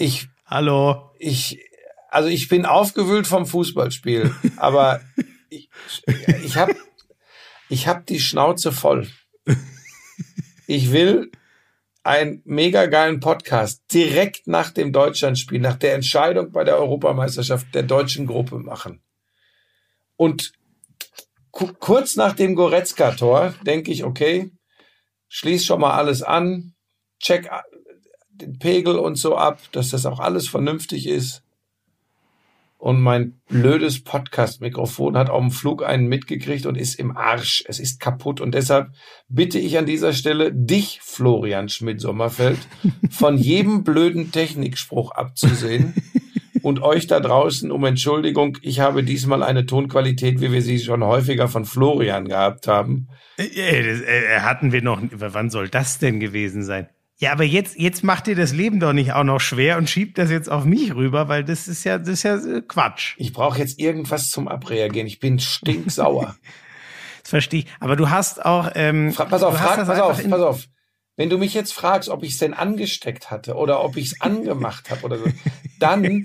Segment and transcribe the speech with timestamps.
[0.00, 0.28] Ich.
[0.46, 1.10] Hallo.
[1.18, 1.58] Ich.
[2.08, 5.00] Also ich bin aufgewühlt vom Fußballspiel, aber
[5.50, 5.68] ich,
[6.44, 6.76] ich habe
[7.68, 9.08] ich hab die Schnauze voll.
[10.68, 11.32] Ich will
[12.04, 17.82] einen mega geilen Podcast direkt nach dem Deutschlandspiel, nach der Entscheidung bei der Europameisterschaft der
[17.82, 19.02] deutschen Gruppe machen.
[20.16, 20.52] Und
[21.50, 24.52] kurz nach dem Goretzka-Tor denke ich, okay,
[25.28, 26.74] schließ schon mal alles an,
[27.18, 27.50] check
[28.40, 31.42] den Pegel und so ab, dass das auch alles vernünftig ist.
[32.78, 37.64] Und mein blödes Podcast-Mikrofon hat auf dem Flug einen mitgekriegt und ist im Arsch.
[37.66, 38.40] Es ist kaputt.
[38.40, 38.90] Und deshalb
[39.28, 42.58] bitte ich an dieser Stelle dich, Florian Schmidt-Sommerfeld,
[43.10, 45.92] von jedem blöden Technikspruch abzusehen
[46.62, 48.58] und euch da draußen um Entschuldigung.
[48.62, 53.08] Ich habe diesmal eine Tonqualität, wie wir sie schon häufiger von Florian gehabt haben.
[53.38, 56.88] Äh, äh, äh hatten wir noch, wann soll das denn gewesen sein?
[57.20, 60.18] Ja, aber jetzt, jetzt macht ihr das Leben doch nicht auch noch schwer und schiebt
[60.18, 63.14] das jetzt auf mich rüber, weil das ist ja, das ist ja äh, Quatsch.
[63.16, 65.08] Ich brauche jetzt irgendwas zum Abreagieren.
[65.08, 66.36] Ich bin stinksauer.
[67.22, 67.66] das verstehe ich.
[67.80, 68.70] Aber du hast auch.
[68.76, 70.64] Ähm, pass auf, frag, pass auf, pass auf.
[71.18, 74.20] Wenn du mich jetzt fragst, ob ich es denn angesteckt hatte oder ob ich es
[74.20, 75.24] angemacht habe oder so,
[75.80, 76.22] dann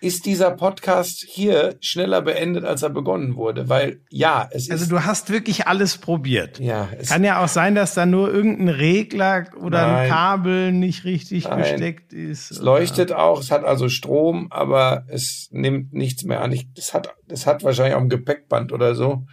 [0.00, 3.68] ist dieser Podcast hier schneller beendet, als er begonnen wurde.
[3.68, 4.70] Weil ja, es also ist.
[4.70, 6.60] Also du hast wirklich alles probiert.
[6.60, 6.88] Ja.
[6.96, 11.02] Es Kann ja auch sein, dass da nur irgendein Regler oder nein, ein Kabel nicht
[11.02, 11.58] richtig nein.
[11.58, 12.52] gesteckt ist.
[12.52, 16.52] Es leuchtet auch, es hat also Strom, aber es nimmt nichts mehr an.
[16.52, 19.26] Ich, das, hat, das hat wahrscheinlich auch ein Gepäckband oder so,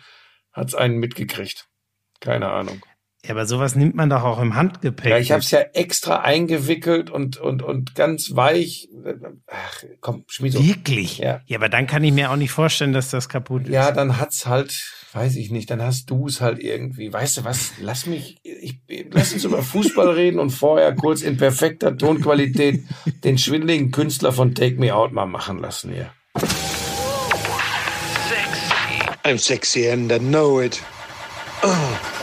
[0.52, 1.68] hat es einen mitgekriegt.
[2.20, 2.82] Keine Ahnung.
[3.26, 5.12] Ja, aber sowas nimmt man doch auch im Handgepäck.
[5.12, 8.90] Ja, ich habe es ja extra eingewickelt und und und ganz weich.
[9.48, 11.20] Ach, komm, schmied Wirklich?
[11.20, 11.40] Ja.
[11.46, 13.72] ja, aber dann kann ich mir auch nicht vorstellen, dass das kaputt ist.
[13.72, 17.14] Ja, dann hat's halt, weiß ich nicht, dann hast du es halt irgendwie.
[17.14, 17.72] Weißt du was?
[17.80, 22.84] Lass mich, ich, lass uns über Fußball reden und vorher kurz in perfekter Tonqualität
[23.24, 26.12] den schwindeligen Künstler von Take Me Out mal machen lassen hier.
[28.28, 29.24] Sexy.
[29.24, 30.82] I'm sexy and I know it.
[31.64, 32.23] Oh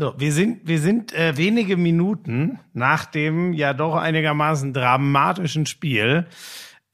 [0.00, 6.26] So, wir sind, wir sind äh, wenige Minuten nach dem ja doch einigermaßen dramatischen Spiel.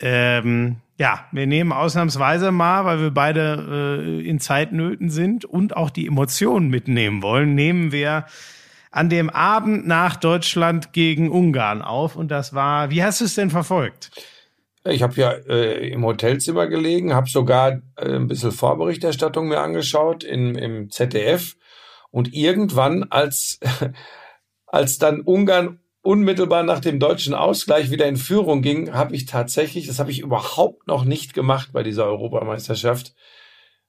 [0.01, 5.91] Ähm, ja, wir nehmen ausnahmsweise mal, weil wir beide äh, in Zeitnöten sind und auch
[5.91, 8.25] die Emotionen mitnehmen wollen, nehmen wir
[8.91, 12.17] an dem Abend nach Deutschland gegen Ungarn auf.
[12.17, 14.13] Und das war, wie hast du es denn verfolgt?
[14.83, 20.25] Ich habe ja äh, im Hotelzimmer gelegen, habe sogar äh, ein bisschen Vorberichterstattung mir angeschaut
[20.25, 21.55] in, im ZDF
[22.15, 23.59] und irgendwann, als,
[24.67, 29.89] als dann Ungarn unmittelbar nach dem deutschen Ausgleich wieder in Führung ging, habe ich tatsächlich,
[29.89, 33.17] das habe ich überhaupt noch nicht gemacht bei dieser Europameisterschaft,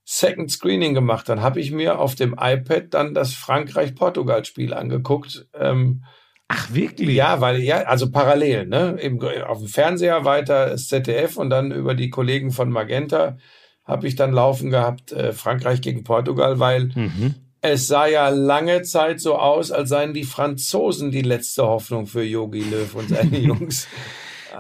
[0.06, 1.30] Second Screening gemacht.
[1.30, 5.48] Dann habe ich mir auf dem iPad dann das Frankreich-Portugal-Spiel angeguckt.
[5.54, 6.04] Ähm,
[6.48, 7.10] Ach, wirklich?
[7.10, 8.98] Ja, weil, ja, also parallel, ne?
[9.00, 13.38] Eben auf dem Fernseher weiter das ZDF und dann über die Kollegen von Magenta
[13.84, 17.45] habe ich dann laufen gehabt, äh, Frankreich gegen Portugal, weil mhm.
[17.68, 22.22] Es sah ja lange Zeit so aus, als seien die Franzosen die letzte Hoffnung für
[22.22, 23.88] Yogi Löw und seine Jungs.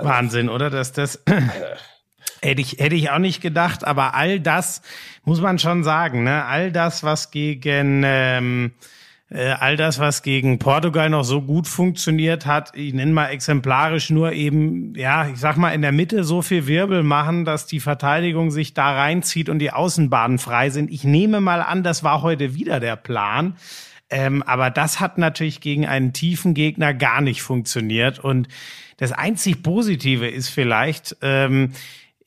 [0.01, 0.71] Wahnsinn, oder?
[0.71, 1.21] Dass das
[2.41, 4.81] hätte ich hätte ich auch nicht gedacht, aber all das
[5.23, 6.45] muss man schon sagen, ne?
[6.45, 8.85] All das, was gegen ähm, äh,
[9.31, 14.33] all das, was gegen Portugal noch so gut funktioniert hat, ich nenne mal exemplarisch nur
[14.33, 18.51] eben, ja, ich sag mal, in der Mitte so viel Wirbel machen, dass die Verteidigung
[18.51, 20.91] sich da reinzieht und die Außenbahnen frei sind.
[20.91, 23.55] Ich nehme mal an, das war heute wieder der Plan.
[24.11, 28.19] Ähm, aber das hat natürlich gegen einen tiefen Gegner gar nicht funktioniert.
[28.19, 28.47] Und
[28.97, 31.71] das einzig Positive ist vielleicht, ähm,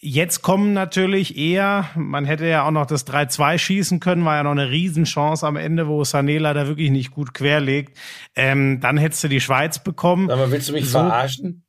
[0.01, 4.45] Jetzt kommen natürlich eher, man hätte ja auch noch das 3-2 schießen können, war ja
[4.45, 7.99] noch eine Riesenchance am Ende, wo Sanela da wirklich nicht gut querlegt.
[8.37, 10.31] Ähm, dann hättest du die Schweiz bekommen.
[10.31, 11.67] Aber willst du mich so, verarschen?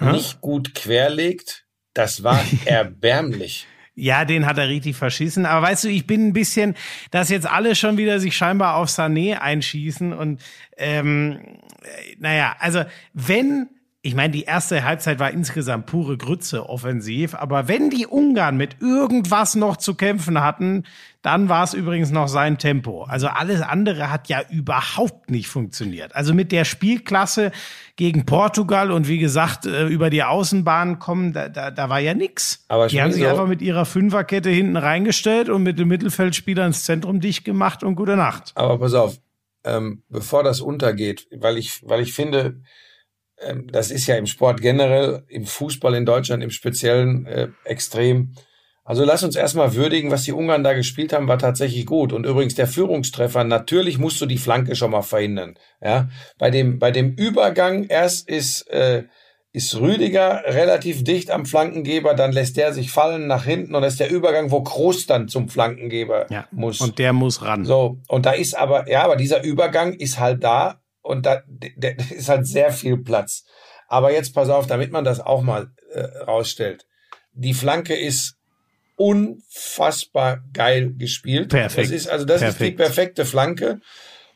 [0.00, 0.12] Hm?
[0.12, 3.66] Nicht gut querlegt, das war erbärmlich.
[3.94, 5.44] Ja, den hat er richtig verschissen.
[5.44, 6.76] Aber weißt du, ich bin ein bisschen,
[7.10, 10.40] dass jetzt alle schon wieder sich scheinbar auf Sané einschießen und
[10.76, 11.58] ähm,
[12.18, 13.68] naja, also wenn
[14.04, 18.80] ich meine, die erste Halbzeit war insgesamt pure Grütze offensiv, aber wenn die Ungarn mit
[18.80, 20.82] irgendwas noch zu kämpfen hatten,
[21.22, 23.04] dann war es übrigens noch sein Tempo.
[23.04, 26.16] Also alles andere hat ja überhaupt nicht funktioniert.
[26.16, 27.52] Also mit der Spielklasse
[27.94, 32.12] gegen Portugal und wie gesagt, äh, über die Außenbahn kommen, da, da, da war ja
[32.12, 32.64] nix.
[32.66, 36.66] Aber die haben sich so einfach mit ihrer Fünferkette hinten reingestellt und mit dem Mittelfeldspieler
[36.66, 38.50] ins Zentrum dicht gemacht und gute Nacht.
[38.56, 39.20] Aber pass auf,
[39.62, 42.62] ähm, bevor das untergeht, weil ich, weil ich finde,
[43.70, 48.34] das ist ja im Sport generell, im Fußball in Deutschland im Speziellen äh, extrem.
[48.84, 52.12] Also lass uns erstmal würdigen, was die Ungarn da gespielt haben, war tatsächlich gut.
[52.12, 55.54] Und übrigens der Führungstreffer, natürlich musst du die Flanke schon mal verhindern.
[55.80, 56.08] Ja,
[56.38, 59.04] bei dem, bei dem Übergang erst ist, äh,
[59.52, 63.94] ist Rüdiger relativ dicht am Flankengeber, dann lässt der sich fallen nach hinten und das
[63.94, 66.80] ist der Übergang, wo Kroos dann zum Flankengeber Ja, muss.
[66.80, 67.64] Und der muss ran.
[67.64, 71.70] So, und da ist aber, ja, aber dieser Übergang ist halt da und da der,
[71.76, 73.44] der ist halt sehr viel Platz.
[73.88, 76.86] Aber jetzt pass auf, damit man das auch mal äh, rausstellt.
[77.34, 78.36] Die Flanke ist
[78.96, 81.50] unfassbar geil gespielt.
[81.50, 81.88] Perfekt.
[81.88, 82.76] Das ist, also das ist die Perfekt.
[82.76, 83.80] perfekte Flanke.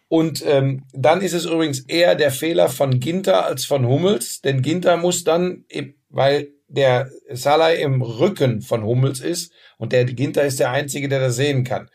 [0.08, 4.62] Und ähm, dann ist es übrigens eher der Fehler von Ginter als von Hummels, denn
[4.62, 5.64] Ginter muss dann,
[6.08, 11.20] weil der Salah im Rücken von Hummels ist und der Ginter ist der Einzige, der
[11.20, 11.88] das sehen kann.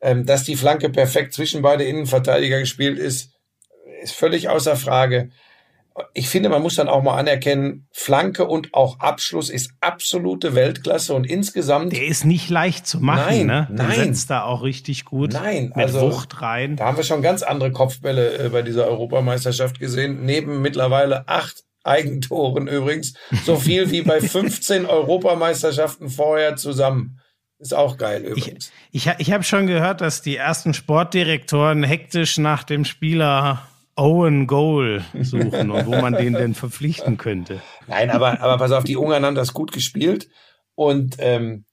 [0.00, 3.30] Ähm, dass die Flanke perfekt zwischen beide Innenverteidiger gespielt ist,
[4.02, 5.30] ist völlig außer Frage.
[6.12, 11.14] Ich finde, man muss dann auch mal anerkennen, Flanke und auch Abschluss ist absolute Weltklasse
[11.14, 13.66] und insgesamt Der ist nicht leicht zu machen, Nein, ne?
[13.70, 13.94] Den nein.
[13.94, 15.32] setzt da auch richtig gut.
[15.32, 16.76] Nein, mit also- Wucht rein.
[16.76, 20.24] Da haben wir schon ganz andere Kopfbälle äh, bei dieser Europameisterschaft gesehen.
[20.26, 23.14] Neben mittlerweile acht Eigentoren übrigens.
[23.44, 27.20] So viel wie bei 15 Europameisterschaften vorher zusammen.
[27.58, 28.70] Ist auch geil Ich, übrigens.
[28.90, 33.66] ich, ich habe schon gehört, dass die ersten Sportdirektoren hektisch nach dem Spieler
[33.96, 37.60] Owen Goal suchen und wo man den denn verpflichten könnte.
[37.86, 40.28] Nein, aber, aber pass auf, die Ungarn haben das gut gespielt.
[40.74, 41.64] Und ähm,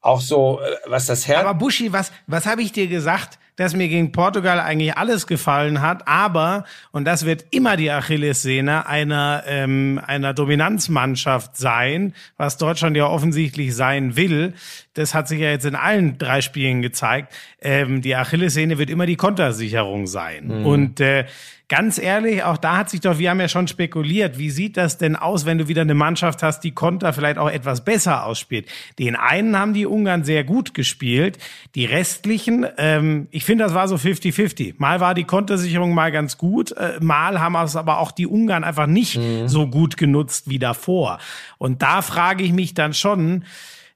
[0.00, 1.44] auch so, äh, was das Herz.
[1.44, 5.82] Aber Buschi, was, was habe ich dir gesagt, dass mir gegen Portugal eigentlich alles gefallen
[5.82, 12.96] hat, aber, und das wird immer die Achillessehne einer, ähm, einer Dominanzmannschaft sein, was Deutschland
[12.96, 14.54] ja offensichtlich sein will,
[14.98, 19.06] das hat sich ja jetzt in allen drei Spielen gezeigt, ähm, die Achillessehne wird immer
[19.06, 20.50] die Kontersicherung sein.
[20.64, 21.24] Und äh,
[21.68, 24.98] ganz ehrlich, auch da hat sich doch, wir haben ja schon spekuliert, wie sieht das
[24.98, 28.66] denn aus, wenn du wieder eine Mannschaft hast, die Konter vielleicht auch etwas besser ausspielt?
[28.98, 31.38] Den einen haben die Ungarn sehr gut gespielt,
[31.74, 34.74] die restlichen, ähm, ich finde, das war so 50-50.
[34.78, 38.64] Mal war die Kontersicherung mal ganz gut, äh, mal haben es aber auch die Ungarn
[38.64, 41.18] einfach nicht so gut genutzt wie davor.
[41.58, 43.44] Und da frage ich mich dann schon,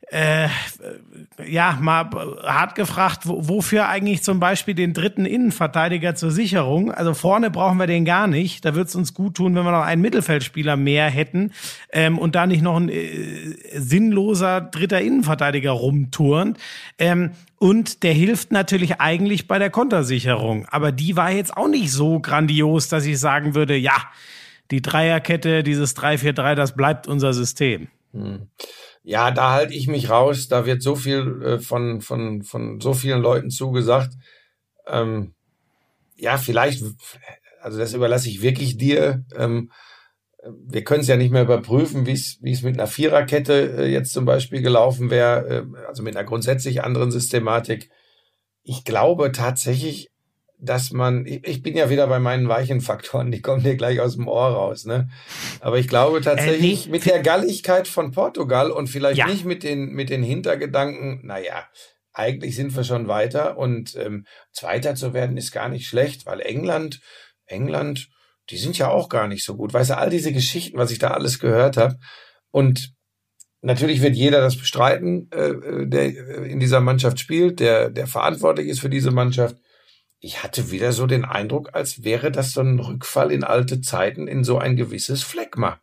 [0.09, 0.49] äh,
[1.47, 2.11] ja, mal
[2.43, 6.93] hart gefragt, wo, wofür eigentlich zum Beispiel den dritten Innenverteidiger zur Sicherung?
[6.93, 8.65] Also vorne brauchen wir den gar nicht.
[8.65, 11.53] Da wird es uns gut tun, wenn wir noch einen Mittelfeldspieler mehr hätten
[11.93, 16.59] ähm, und da nicht noch ein äh, sinnloser dritter Innenverteidiger rumturnt.
[16.99, 20.67] Ähm, und der hilft natürlich eigentlich bei der Kontersicherung.
[20.67, 23.95] Aber die war jetzt auch nicht so grandios, dass ich sagen würde, ja,
[24.71, 27.89] die Dreierkette, dieses 3-4-3, das bleibt unser System.
[29.03, 30.49] Ja, da halte ich mich raus.
[30.49, 34.15] Da wird so viel äh, von, von, von so vielen Leuten zugesagt.
[34.87, 35.35] Ähm,
[36.17, 36.85] ja, vielleicht,
[37.61, 39.25] also das überlasse ich wirklich dir.
[39.37, 39.71] Ähm,
[40.45, 43.87] wir können es ja nicht mehr überprüfen, wie es wie es mit einer Viererkette äh,
[43.87, 47.91] jetzt zum Beispiel gelaufen wäre, äh, also mit einer grundsätzlich anderen Systematik.
[48.63, 50.12] Ich glaube tatsächlich,
[50.65, 54.01] dass man, ich, ich bin ja wieder bei meinen weichen Faktoren, die kommen dir gleich
[54.01, 55.09] aus dem Ohr raus, ne?
[55.61, 59.27] Aber ich glaube tatsächlich, nee, mit der Galligkeit von Portugal und vielleicht Ja.
[59.27, 61.67] nicht mit den, mit den Hintergedanken, naja,
[62.13, 66.41] eigentlich sind wir schon weiter und ähm, Zweiter zu werden ist gar nicht schlecht, weil
[66.41, 67.01] England,
[67.47, 68.09] England,
[68.51, 69.75] die sind ja auch gar nicht so gut.
[69.75, 71.99] Weißt du, all diese Geschichten, was ich da alles gehört habe.
[72.51, 72.93] Und
[73.63, 78.69] natürlich wird jeder das bestreiten, äh, der äh, in dieser Mannschaft spielt, der, der verantwortlich
[78.69, 79.57] ist für diese Mannschaft.
[80.25, 84.29] Ich hatte wieder so den Eindruck, als wäre das so ein Rückfall in alte Zeiten,
[84.29, 85.81] in so ein gewisses Phlegma.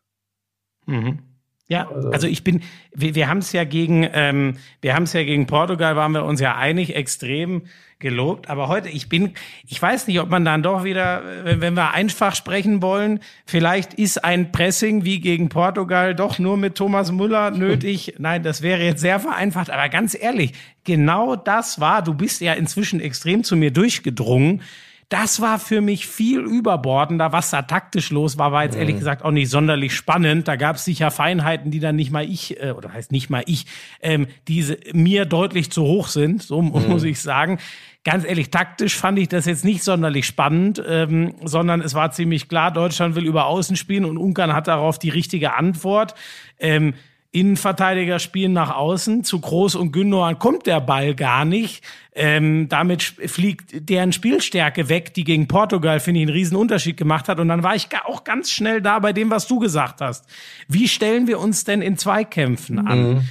[0.86, 1.20] Mhm.
[1.68, 5.14] Ja, Also- also ich bin, wir, wir haben es ja gegen, ähm, wir haben es
[5.14, 7.64] ja gegen Portugal, waren wir uns ja einig, extrem
[8.00, 8.50] gelobt.
[8.50, 9.34] Aber heute, ich bin,
[9.68, 13.94] ich weiß nicht, ob man dann doch wieder, wenn, wenn wir einfach sprechen wollen, vielleicht
[13.94, 18.16] ist ein Pressing wie gegen Portugal doch nur mit Thomas Müller nötig.
[18.18, 19.70] Nein, das wäre jetzt sehr vereinfacht.
[19.70, 20.54] Aber ganz ehrlich,
[20.86, 24.62] genau das war, du bist ja inzwischen extrem zu mir durchgedrungen.
[25.10, 27.32] Das war für mich viel überbordender.
[27.32, 30.48] Was da taktisch los war, war jetzt ehrlich gesagt auch nicht sonderlich spannend.
[30.48, 33.42] Da gab es sicher Feinheiten, die dann nicht mal ich, äh, oder heißt nicht mal
[33.48, 33.66] ich,
[34.02, 37.58] ähm, diese mir deutlich zu hoch sind, so muss ich sagen.
[38.06, 42.48] Ganz ehrlich, taktisch fand ich das jetzt nicht sonderlich spannend, ähm, sondern es war ziemlich
[42.48, 46.16] klar, Deutschland will über Außen spielen und Ungarn hat darauf die richtige Antwort.
[46.60, 46.94] Ähm,
[47.32, 51.84] Innenverteidiger spielen nach außen, zu Groß und Gündogan kommt der Ball gar nicht.
[52.16, 57.30] Ähm, damit fliegt deren Spielstärke weg, die gegen Portugal, finde ich, einen riesen Unterschied gemacht
[57.30, 57.40] hat.
[57.40, 60.26] Und dann war ich auch ganz schnell da bei dem, was du gesagt hast.
[60.68, 63.14] Wie stellen wir uns denn in Zweikämpfen an?
[63.14, 63.22] Mhm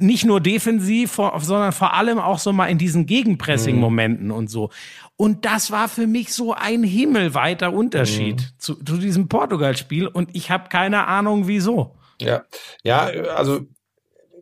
[0.00, 4.32] nicht nur defensiv, sondern vor allem auch so mal in diesen Gegenpressing-Momenten mhm.
[4.32, 4.70] und so.
[5.16, 8.58] Und das war für mich so ein himmelweiter Unterschied mhm.
[8.58, 11.94] zu, zu diesem Portugal-Spiel und ich habe keine Ahnung, wieso.
[12.20, 12.44] Ja,
[12.82, 13.04] ja,
[13.36, 13.60] also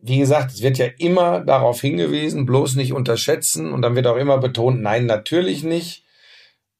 [0.01, 4.17] wie gesagt, es wird ja immer darauf hingewiesen, bloß nicht unterschätzen und dann wird auch
[4.17, 6.03] immer betont, nein, natürlich nicht.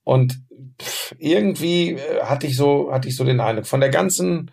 [0.04, 0.40] Und
[1.18, 4.52] irgendwie äh, hatte ich so, hatte ich so den Eindruck, von der ganzen,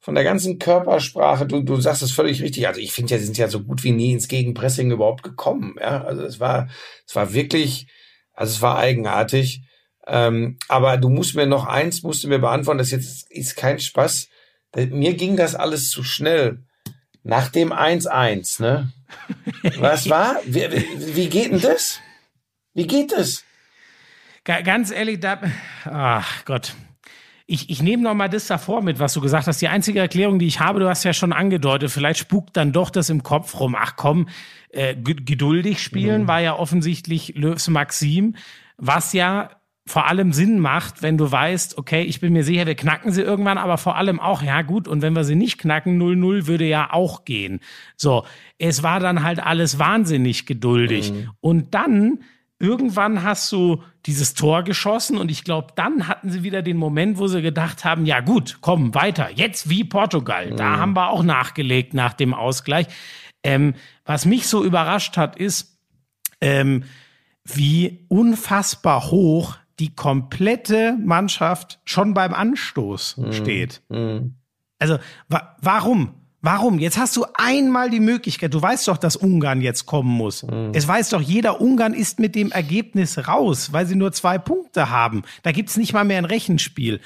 [0.00, 2.66] von der ganzen Körpersprache, du, du sagst es völlig richtig.
[2.66, 5.76] Also ich finde ja, sie sind ja so gut wie nie ins Gegenpressing überhaupt gekommen.
[5.78, 6.68] Ja, also es war,
[7.06, 7.86] es war wirklich,
[8.32, 9.62] also es war eigenartig.
[10.06, 13.78] Ähm, aber du musst mir noch eins, musst du mir beantworten, das jetzt ist kein
[13.78, 14.28] Spaß.
[14.74, 16.64] Mir ging das alles zu schnell.
[17.22, 18.92] Nach dem 1-1, ne?
[19.78, 20.40] Was war?
[20.46, 20.66] Wie,
[21.14, 22.00] wie geht denn das?
[22.72, 23.44] Wie geht das?
[24.44, 25.38] Ganz ehrlich, da,
[25.84, 26.74] ach Gott,
[27.50, 29.60] ich, ich nehme noch mal das davor mit, was du gesagt hast.
[29.60, 32.90] Die einzige Erklärung, die ich habe, du hast ja schon angedeutet, vielleicht spukt dann doch
[32.90, 33.76] das im Kopf rum.
[33.76, 34.28] Ach komm,
[34.70, 36.28] äh, geduldig spielen mhm.
[36.28, 38.36] war ja offensichtlich Löws Maxim,
[38.76, 39.50] was ja
[39.84, 43.22] vor allem Sinn macht, wenn du weißt, okay, ich bin mir sicher, wir knacken sie
[43.22, 46.66] irgendwann, aber vor allem auch, ja gut, und wenn wir sie nicht knacken, 0-0 würde
[46.66, 47.58] ja auch gehen.
[47.96, 48.24] So,
[48.58, 51.12] es war dann halt alles wahnsinnig geduldig.
[51.12, 51.30] Mhm.
[51.40, 52.20] Und dann
[52.60, 57.18] irgendwann hast du dieses Tor geschossen und ich glaube, dann hatten sie wieder den Moment,
[57.18, 60.52] wo sie gedacht haben, ja gut, komm weiter, jetzt wie Portugal.
[60.52, 60.56] Mhm.
[60.56, 62.86] Da haben wir auch nachgelegt nach dem Ausgleich.
[63.42, 63.74] Ähm,
[64.04, 65.78] was mich so überrascht hat, ist,
[66.40, 66.84] ähm,
[67.44, 73.32] wie unfassbar hoch die komplette Mannschaft schon beim Anstoß mhm.
[73.32, 73.82] steht.
[73.88, 74.34] Mhm.
[74.78, 74.98] Also
[75.28, 76.14] wa warum?
[76.42, 76.78] Warum?
[76.78, 78.54] Jetzt hast du einmal die Möglichkeit.
[78.54, 80.42] Du weißt doch, dass Ungarn jetzt kommen muss.
[80.42, 80.70] Mhm.
[80.72, 84.88] Es weiß doch jeder, Ungarn ist mit dem Ergebnis raus, weil sie nur zwei Punkte
[84.88, 85.22] haben.
[85.42, 87.00] Da gibt's nicht mal mehr ein Rechenspiel.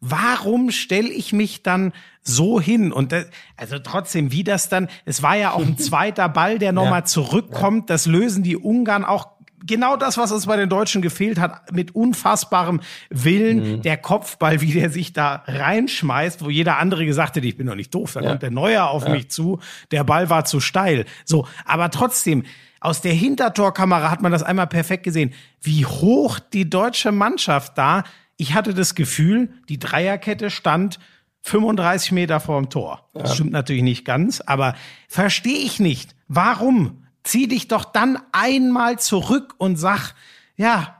[0.00, 1.92] Warum stelle ich mich dann
[2.22, 2.92] so hin?
[2.92, 3.26] Und das,
[3.56, 7.04] also trotzdem, wie das dann, es war ja auch ein zweiter Ball, der nochmal ja.
[7.04, 7.90] zurückkommt.
[7.90, 9.37] Das lösen die Ungarn auch
[9.68, 13.82] genau das, was uns bei den Deutschen gefehlt hat, mit unfassbarem Willen, mhm.
[13.82, 17.76] der Kopfball, wie der sich da reinschmeißt, wo jeder andere gesagt hätte, ich bin doch
[17.76, 18.30] nicht doof, da ja.
[18.30, 19.10] kommt der Neuer auf ja.
[19.10, 19.60] mich zu,
[19.92, 21.04] der Ball war zu steil.
[21.24, 22.42] So, aber trotzdem,
[22.80, 28.04] aus der Hintertorkamera hat man das einmal perfekt gesehen, wie hoch die deutsche Mannschaft da,
[28.36, 30.98] ich hatte das Gefühl, die Dreierkette stand
[31.42, 33.08] 35 Meter vorm Tor.
[33.14, 34.74] Das stimmt natürlich nicht ganz, aber
[35.08, 36.14] verstehe ich nicht.
[36.28, 37.04] Warum?
[37.28, 40.14] Zieh dich doch dann einmal zurück und sag,
[40.56, 40.94] ja,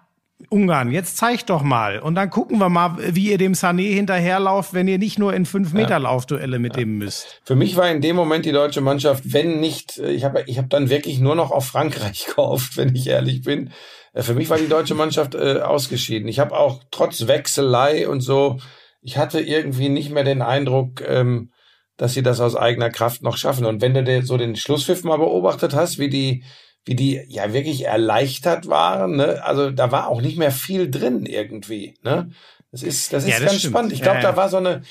[0.50, 1.98] Ungarn, jetzt zeig doch mal.
[1.98, 5.46] Und dann gucken wir mal, wie ihr dem Sané hinterherlauft, wenn ihr nicht nur in
[5.46, 5.98] fünf Meter.
[5.98, 6.82] Laufduelle mit ja.
[6.82, 7.40] dem müsst.
[7.44, 10.70] Für mich war in dem Moment die deutsche Mannschaft, wenn nicht, ich habe ich hab
[10.70, 13.72] dann wirklich nur noch auf Frankreich gehofft, wenn ich ehrlich bin.
[14.12, 16.28] Äh, für mich war die deutsche Mannschaft äh, ausgeschieden.
[16.28, 18.58] Ich habe auch trotz Wechselei und so,
[19.02, 21.50] ich hatte irgendwie nicht mehr den Eindruck, ähm,
[21.98, 23.66] dass sie das aus eigener Kraft noch schaffen.
[23.66, 26.44] Und wenn du so den Schlusspfiff mal beobachtet hast, wie die,
[26.84, 29.44] wie die ja wirklich erleichtert waren, ne?
[29.44, 31.96] also da war auch nicht mehr viel drin irgendwie.
[32.02, 32.30] Ne?
[32.70, 33.72] Das ist, das ist ja, das ganz stimmt.
[33.72, 33.92] spannend.
[33.92, 34.30] Ich glaube, ja, ja.
[34.30, 34.82] da war so eine,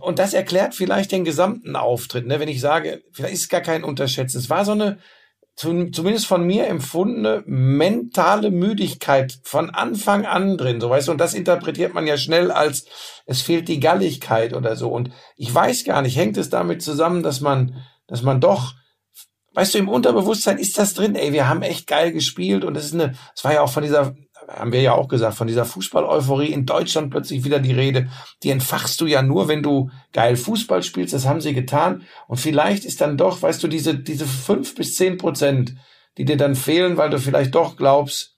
[0.00, 2.40] und das erklärt vielleicht den gesamten Auftritt, ne?
[2.40, 4.38] wenn ich sage, vielleicht ist es gar kein Unterschätzen.
[4.38, 4.98] Es war so eine,
[5.54, 11.34] zumindest von mir empfundene mentale Müdigkeit von Anfang an drin, so weißt du, und das
[11.34, 12.86] interpretiert man ja schnell als
[13.26, 14.88] es fehlt die Galligkeit oder so.
[14.88, 18.74] Und ich weiß gar nicht, hängt es damit zusammen, dass man dass man doch
[19.54, 22.86] weißt du, im Unterbewusstsein ist das drin, ey, wir haben echt geil gespielt und es
[22.86, 24.14] ist eine, es war ja auch von dieser
[24.48, 28.08] haben wir ja auch gesagt, von dieser Fußball-Euphorie in Deutschland plötzlich wieder die Rede.
[28.42, 31.14] Die entfachst du ja nur, wenn du geil Fußball spielst.
[31.14, 32.02] Das haben sie getan.
[32.28, 35.74] Und vielleicht ist dann doch, weißt du, diese, diese fünf bis zehn Prozent,
[36.18, 38.32] die dir dann fehlen, weil du vielleicht doch glaubst,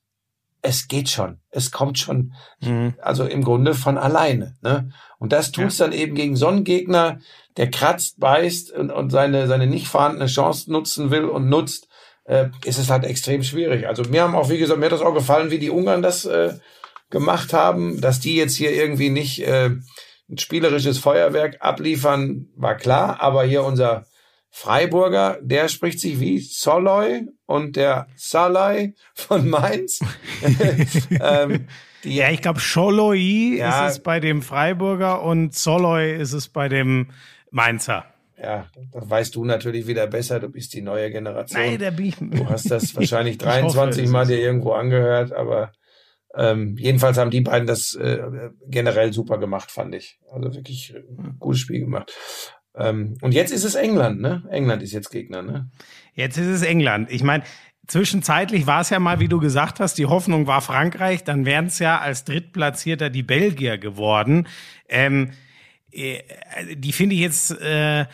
[0.62, 2.94] es geht schon, es kommt schon, mhm.
[3.02, 4.56] also im Grunde von alleine.
[4.62, 4.90] Ne?
[5.18, 5.84] Und das tut's ja.
[5.86, 7.18] dann eben gegen so einen Gegner,
[7.58, 11.88] der kratzt, beißt und, und seine, seine nicht vorhandene Chance nutzen will und nutzt
[12.24, 13.86] äh, ist es halt extrem schwierig.
[13.86, 16.24] Also mir haben auch, wie gesagt, mir hat das auch gefallen, wie die Ungarn das
[16.24, 16.54] äh,
[17.10, 19.70] gemacht haben, dass die jetzt hier irgendwie nicht äh,
[20.28, 24.06] ein spielerisches Feuerwerk abliefern, war klar, aber hier unser
[24.50, 30.00] Freiburger, der spricht sich wie Soloy und der Salai von Mainz.
[31.10, 31.66] ähm,
[32.04, 36.48] die, ja, ich glaube, Scholoi ja, ist es bei dem Freiburger und Soloy ist es
[36.48, 37.08] bei dem
[37.50, 38.04] Mainzer.
[38.40, 40.40] Ja, das weißt du natürlich wieder besser.
[40.40, 41.60] Du bist die neue Generation.
[41.60, 42.16] Nein, bin ich.
[42.16, 45.72] Du hast das wahrscheinlich 23 hoffe, Mal dir irgendwo angehört, aber
[46.36, 50.18] ähm, jedenfalls haben die beiden das äh, generell super gemacht, fand ich.
[50.32, 52.12] Also wirklich ein gutes Spiel gemacht.
[52.76, 54.42] Ähm, und jetzt ist es England, ne?
[54.50, 55.70] England ist jetzt Gegner, ne?
[56.14, 57.10] Jetzt ist es England.
[57.12, 57.44] Ich meine,
[57.86, 61.66] zwischenzeitlich war es ja mal, wie du gesagt hast, die Hoffnung war Frankreich, dann wären
[61.66, 64.48] es ja als Drittplatzierter die Belgier geworden.
[64.88, 65.43] Ähm, äh,
[65.94, 68.06] die finde ich jetzt äh,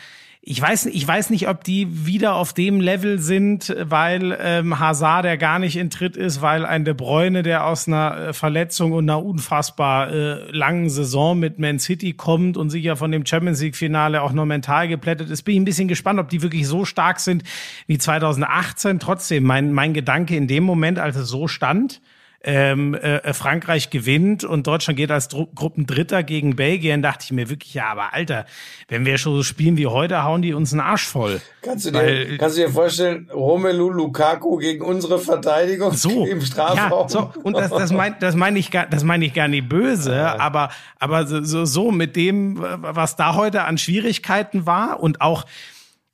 [0.43, 5.23] ich weiß, ich weiß nicht, ob die wieder auf dem Level sind, weil ähm, Hazard,
[5.23, 8.91] der gar nicht in Tritt ist, weil ein De Bruyne, der aus einer äh, Verletzung
[8.93, 13.23] und einer unfassbar äh, langen Saison mit Man City kommt und sich ja von dem
[13.23, 16.41] Champions League Finale auch nur mental geplättet ist, bin ich ein bisschen gespannt, ob die
[16.41, 17.43] wirklich so stark sind
[17.85, 18.97] wie 2018.
[18.97, 22.01] Trotzdem, mein, mein Gedanke in dem Moment, als es so stand,
[22.43, 27.49] ähm, äh, Frankreich gewinnt und Deutschland geht als Dru Gruppendritter gegen Belgien, dachte ich mir
[27.49, 28.45] wirklich, ja, aber Alter,
[28.87, 31.41] wenn wir schon so spielen wie heute, hauen die uns einen Arsch voll.
[31.61, 36.41] Kannst du dir, Weil, kannst du dir vorstellen, Romelu Lukaku gegen unsere Verteidigung so, im
[36.41, 37.03] Strafraum?
[37.03, 39.69] Ja, so, und das, das meine das mein ich, gar, das mein ich gar nicht
[39.69, 40.39] böse, ja.
[40.39, 45.45] aber, aber so, so mit dem, was da heute an Schwierigkeiten war und auch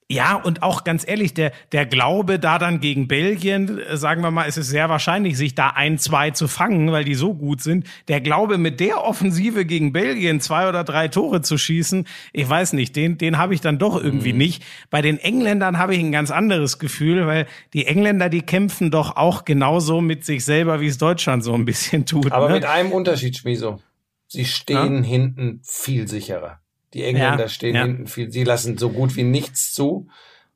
[0.09, 4.31] ja, und auch ganz ehrlich, der, der Glaube da dann gegen Belgien, äh, sagen wir
[4.31, 7.61] mal, ist es sehr wahrscheinlich, sich da ein, zwei zu fangen, weil die so gut
[7.61, 7.85] sind.
[8.07, 12.71] Der Glaube, mit der Offensive gegen Belgien zwei oder drei Tore zu schießen, ich weiß
[12.71, 14.37] nicht, den, den habe ich dann doch irgendwie mhm.
[14.39, 14.63] nicht.
[14.89, 19.17] Bei den Engländern habe ich ein ganz anderes Gefühl, weil die Engländer, die kämpfen doch
[19.17, 22.31] auch genauso mit sich selber, wie es Deutschland so ein bisschen tut.
[22.31, 22.53] Aber ne?
[22.53, 23.81] mit einem Unterschied, Schmieso.
[24.29, 25.09] Sie stehen ja?
[25.09, 26.61] hinten viel sicherer.
[26.93, 27.83] Die Engländer ja, stehen ja.
[27.83, 30.07] hinten viel, sie lassen so gut wie nichts zu.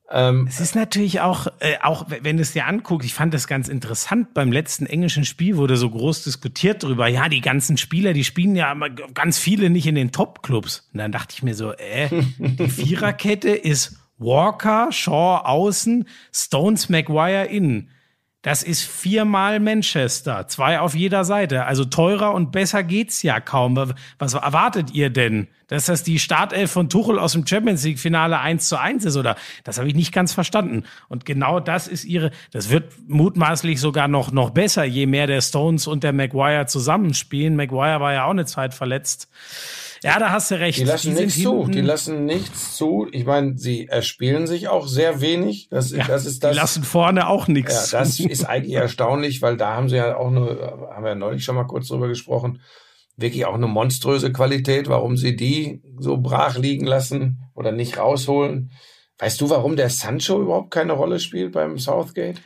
[0.10, 3.48] Ähm, es ist natürlich auch, äh, auch wenn du es dir anguckst, ich fand das
[3.48, 8.12] ganz interessant, beim letzten englischen Spiel wurde so groß diskutiert drüber, ja, die ganzen Spieler,
[8.12, 8.76] die spielen ja
[9.14, 10.90] ganz viele nicht in den Top-Clubs.
[10.94, 17.46] Und dann dachte ich mir so, äh, die Viererkette ist Walker, Shaw außen, Stones, Maguire
[17.46, 17.90] innen.
[18.42, 21.66] Das ist viermal Manchester, zwei auf jeder Seite.
[21.66, 23.94] Also teurer und besser geht's ja kaum.
[24.18, 25.48] Was erwartet ihr denn?
[25.68, 29.16] Dass das die Startelf von Tuchel aus dem Champions League Finale 1 zu 1 ist
[29.16, 29.36] oder?
[29.64, 30.86] Das habe ich nicht ganz verstanden.
[31.08, 35.42] Und genau das ist ihre, das wird mutmaßlich sogar noch, noch besser, je mehr der
[35.42, 37.56] Stones und der Maguire zusammenspielen.
[37.56, 39.30] Maguire war ja auch eine Zeit verletzt.
[40.04, 40.80] Ja, da hast du recht.
[40.80, 41.68] Die lassen die nichts zu.
[41.68, 43.08] Die lassen nichts zu.
[43.12, 45.70] Ich meine, sie erspielen sich auch sehr wenig.
[45.70, 46.54] Das, ja, das ist das.
[46.54, 47.92] Die lassen vorne auch nichts.
[47.92, 51.16] Ja, das ist eigentlich erstaunlich, weil da haben sie ja auch eine, haben wir ja
[51.16, 52.62] neulich schon mal kurz drüber gesprochen,
[53.16, 58.72] wirklich auch eine monströse Qualität, warum sie die so brach liegen lassen oder nicht rausholen.
[59.20, 62.42] Weißt du, warum der Sancho überhaupt keine Rolle spielt beim Southgate?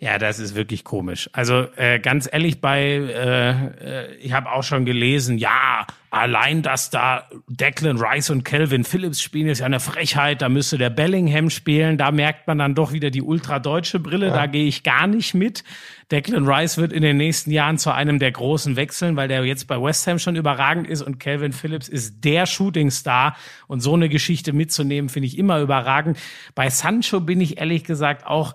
[0.00, 1.28] Ja, das ist wirklich komisch.
[1.32, 6.90] Also äh, ganz ehrlich, bei äh, äh, ich habe auch schon gelesen, ja, allein, dass
[6.90, 10.40] da Declan Rice und Calvin Phillips spielen, ist ja eine Frechheit.
[10.40, 11.98] Da müsste der Bellingham spielen.
[11.98, 14.28] Da merkt man dann doch wieder die ultradeutsche Brille.
[14.28, 14.34] Ja.
[14.34, 15.64] Da gehe ich gar nicht mit.
[16.12, 19.66] Declan Rice wird in den nächsten Jahren zu einem der großen wechseln, weil der jetzt
[19.66, 23.36] bei West Ham schon überragend ist und Calvin Phillips ist der Shootingstar.
[23.66, 26.18] Und so eine Geschichte mitzunehmen, finde ich immer überragend.
[26.54, 28.54] Bei Sancho bin ich ehrlich gesagt auch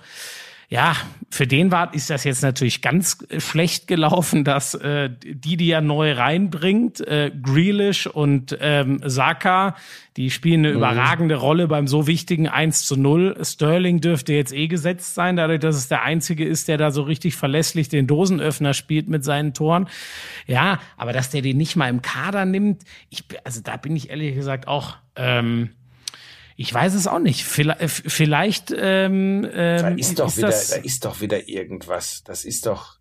[0.73, 0.95] ja,
[1.29, 5.81] für den war ist das jetzt natürlich ganz schlecht gelaufen, dass äh, die, die er
[5.81, 9.75] neu reinbringt, äh, Grealish und ähm, Saka,
[10.17, 10.77] die spielen eine mhm.
[10.77, 13.37] überragende Rolle beim so wichtigen 1 zu 0.
[13.43, 17.03] Sterling dürfte jetzt eh gesetzt sein, dadurch, dass es der Einzige ist, der da so
[17.03, 19.87] richtig verlässlich den Dosenöffner spielt mit seinen Toren.
[20.47, 22.81] Ja, aber dass der den nicht mal im Kader nimmt,
[23.11, 25.69] ich, also da bin ich ehrlich gesagt auch ähm,
[26.55, 27.43] ich weiß es auch nicht.
[27.43, 32.23] Vielleicht, vielleicht ähm, ähm, da ist doch ist wieder, das, da ist doch wieder irgendwas.
[32.23, 32.97] Das ist doch.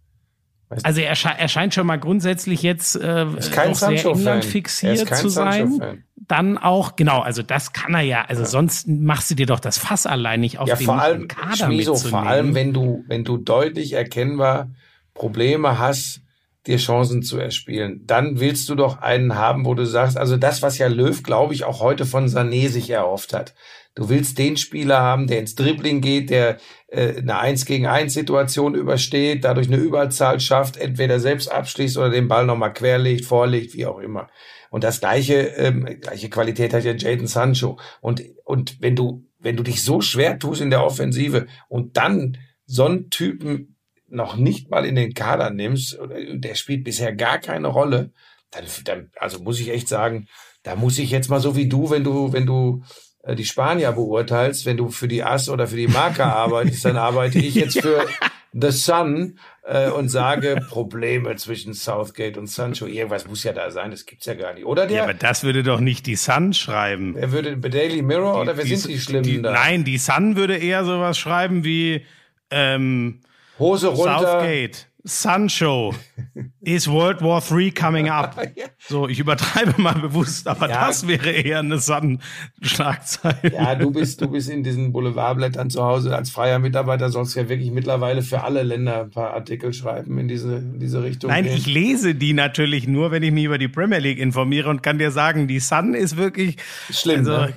[0.85, 6.05] Also er, er scheint schon mal grundsätzlich jetzt äh, kein sehr England fixiert zu sein.
[6.17, 8.25] Dann auch, genau, also das kann er ja.
[8.25, 8.49] Also ja.
[8.49, 11.67] sonst machst du dir doch das Fass allein nicht auf ja, den vor allem, Kader
[11.67, 14.71] Schmizo, Vor allem, wenn du, wenn du deutlich erkennbar
[15.13, 16.23] Probleme hast,
[16.67, 18.03] dir Chancen zu erspielen.
[18.07, 21.55] Dann willst du doch einen haben, wo du sagst, also das, was ja Löw, glaube
[21.55, 23.55] ich, auch heute von Sané sich erhofft hat.
[23.95, 28.15] Du willst den Spieler haben, der ins Dribbling geht, der äh, eine Eins gegen eins
[28.15, 33.75] Situation übersteht, dadurch eine Überzahl schafft, entweder selbst abschließt oder den Ball nochmal querlegt, vorlegt,
[33.75, 34.31] wie auch immer.
[34.71, 37.79] Und das gleiche, ähm, gleiche Qualität hat ja Jaden Sancho.
[38.01, 42.39] Und, und wenn du, wenn du dich so schwer tust in der Offensive und dann
[42.65, 43.72] so einen Typen
[44.13, 45.99] noch nicht mal in den Kader nimmst,
[46.33, 48.11] der spielt bisher gar keine Rolle,
[48.51, 50.29] dann, dann, also muss ich echt sagen,
[50.63, 52.83] da muss ich jetzt mal so wie du, wenn du, wenn du
[53.23, 56.97] äh, die Spanier beurteilst, wenn du für die AS oder für die Marke arbeitest, dann
[56.97, 58.07] arbeite ich jetzt für
[58.53, 62.87] The Sun äh, und sage Probleme zwischen Southgate und Sancho.
[62.87, 64.67] Irgendwas muss ja da sein, das gibt's ja gar nicht.
[64.67, 64.99] Oder der?
[64.99, 67.17] Ja, aber das würde doch nicht die Sun schreiben.
[67.17, 69.53] Er würde Daily Mirror oder wer sind die Schlimmen die, da?
[69.53, 72.05] Nein, die Sun würde eher sowas schreiben wie
[72.51, 73.21] ähm,
[73.59, 74.19] Hose runter.
[74.21, 74.87] Southgate.
[75.05, 75.93] Sancho
[76.61, 78.41] is World War III coming up.
[78.89, 80.87] So, ich übertreibe mal bewusst, aber Ja.
[80.89, 83.53] das wäre eher eine Sun-Schlagzeile.
[83.53, 87.49] Ja, du bist, du bist in diesen Boulevardblättern zu Hause als freier Mitarbeiter, sollst ja
[87.49, 91.31] wirklich mittlerweile für alle Länder ein paar Artikel schreiben in diese, in diese Richtung.
[91.31, 94.83] Nein, ich lese die natürlich nur, wenn ich mich über die Premier League informiere und
[94.83, 96.57] kann dir sagen, die Sun ist wirklich
[96.91, 97.55] Schlimm, Also ne?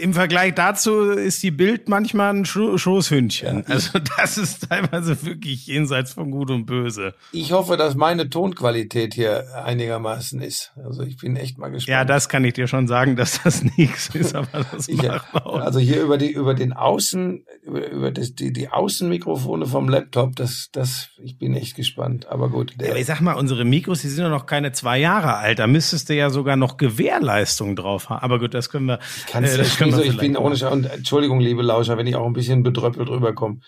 [0.00, 3.64] Im Vergleich dazu ist die Bild manchmal ein Scho Schoßhündchen.
[3.66, 7.14] Also das ist teilweise wirklich jenseits von Gut und Böse.
[7.32, 10.72] Ich hoffe, dass meine Tonqualität hier einigermaßen ist.
[10.82, 11.92] Also ich bin echt mal gespannt.
[11.92, 15.32] Ja, das kann ich dir schon sagen, dass das nichts ist, aber das Ich, macht
[15.34, 15.60] man auch.
[15.60, 20.36] also hier über die über den Außen über, über das, die die Außenmikrofone vom Laptop,
[20.36, 22.26] das das ich bin echt gespannt.
[22.28, 24.98] Aber gut, der, Aber ich sag mal, unsere Mikros, die sind ja noch keine zwei
[24.98, 25.58] Jahre alt.
[25.58, 28.22] Da müsstest du ja sogar noch Gewährleistung drauf haben.
[28.22, 28.98] Aber gut, das können wir.
[29.26, 31.96] Kannst äh, das können nicht wir so, ich bin ohne Schau- und Entschuldigung, liebe Lauscher,
[31.96, 33.60] wenn ich auch ein bisschen bedröppelt rüberkomme.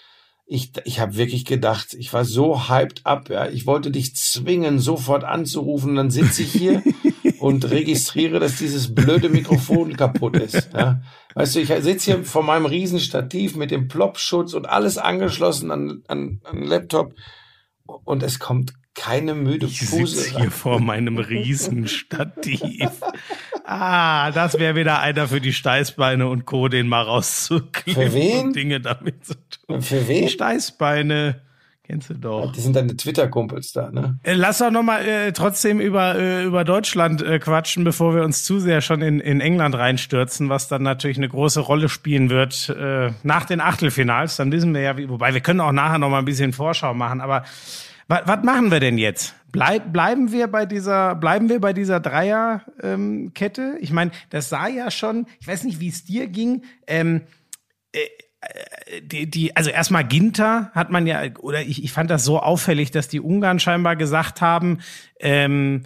[0.47, 3.49] Ich, ich habe wirklich gedacht, ich war so hyped up, ja.
[3.49, 5.97] Ich wollte dich zwingen, sofort anzurufen.
[5.97, 6.83] Dann sitze ich hier
[7.41, 10.71] und registriere, dass dieses blöde Mikrofon kaputt ist.
[10.75, 11.01] Ja.
[11.35, 16.03] Weißt du, ich sitze hier vor meinem Riesenstativ mit dem Plopschutz und alles angeschlossen an,
[16.09, 17.15] an, an den Laptop
[17.87, 20.39] und es kommt keine müde Ich sitze Puse.
[20.39, 22.91] hier vor meinem Riesenstativ.
[23.65, 28.47] Ah, das wäre wieder einer für die Steißbeine und Co., den mal rauszuklippen Für wen?
[28.49, 29.83] und Dinge damit zu tun.
[29.83, 30.29] Für Die wen?
[30.29, 31.41] Steißbeine,
[31.83, 32.53] kennst du doch.
[32.53, 34.19] Die sind deine Twitter-Kumpels da, ne?
[34.23, 38.23] Äh, Lass doch noch mal äh, trotzdem über äh, über Deutschland äh, quatschen, bevor wir
[38.23, 42.31] uns zu sehr schon in, in England reinstürzen, was dann natürlich eine große Rolle spielen
[42.31, 44.37] wird äh, nach den Achtelfinals.
[44.37, 46.95] Dann wissen wir ja, wie, wobei wir können auch nachher noch mal ein bisschen Vorschau
[46.95, 47.21] machen.
[47.21, 47.45] Aber
[48.09, 49.35] was machen wir denn jetzt?
[49.51, 52.73] Bleib, bleiben wir bei dieser bleiben wir bei dieser Dreierkette?
[52.83, 53.77] Ähm, Kette?
[53.81, 55.27] ich meine, das sah ja schon.
[55.41, 56.65] Ich weiß nicht, wie es dir ging.
[56.87, 57.23] Ähm,
[59.01, 62.91] die, die, also erstmal Ginter hat man ja, oder ich, ich fand das so auffällig,
[62.91, 64.79] dass die Ungarn scheinbar gesagt haben,
[65.21, 65.85] ähm,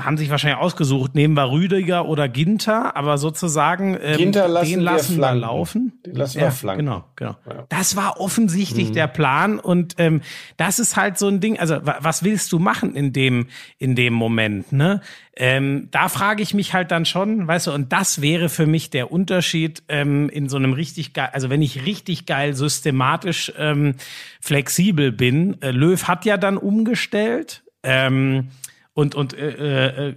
[0.00, 4.80] haben sich wahrscheinlich ausgesucht, nehmen wir Rüdiger oder Ginter, aber sozusagen ähm, Ginter lassen den
[4.80, 5.92] lassen wir laufen.
[6.06, 6.84] Den lassen ja, wir flanken.
[6.86, 7.36] Genau, genau.
[7.48, 7.64] Ja.
[7.68, 8.94] Das war offensichtlich Mhm.
[8.94, 10.20] der Plan und ähm,
[10.56, 11.58] das ist halt so ein Ding.
[11.58, 14.72] Also wa- was willst du machen in dem in dem Moment?
[14.72, 15.00] Ne?
[15.34, 18.90] Ähm, da frage ich mich halt dann schon, weißt du, und das wäre für mich
[18.90, 23.94] der Unterschied ähm, in so einem richtig geil, also wenn ich richtig geil systematisch ähm,
[24.40, 25.60] flexibel bin.
[25.62, 27.62] Äh, Löw hat ja dann umgestellt.
[27.84, 28.48] Ähm,
[28.94, 30.14] und, und äh, äh,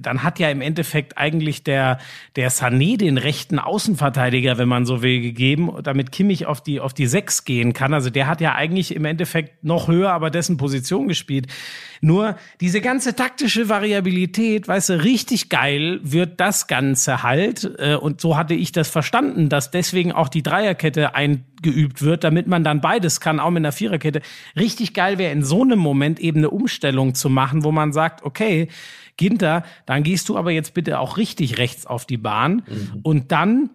[0.00, 1.98] dann hat ja im Endeffekt eigentlich der,
[2.34, 6.92] der Sané den rechten Außenverteidiger, wenn man so will, gegeben, damit Kimmich auf die, auf
[6.92, 7.94] die Sechs gehen kann.
[7.94, 11.46] Also der hat ja eigentlich im Endeffekt noch höher, aber dessen Position gespielt.
[12.00, 17.70] Nur diese ganze taktische Variabilität, weißt du, richtig geil wird das Ganze halt.
[17.78, 22.48] Äh, und so hatte ich das verstanden, dass deswegen auch die Dreierkette eingeübt wird, damit
[22.48, 24.20] man dann beides kann, auch mit einer Viererkette.
[24.58, 28.15] Richtig geil wäre in so einem Moment eben eine Umstellung zu machen, wo man sagt,
[28.22, 28.68] okay,
[29.16, 32.62] Ginter, dann gehst du aber jetzt bitte auch richtig rechts auf die Bahn
[33.02, 33.70] und dann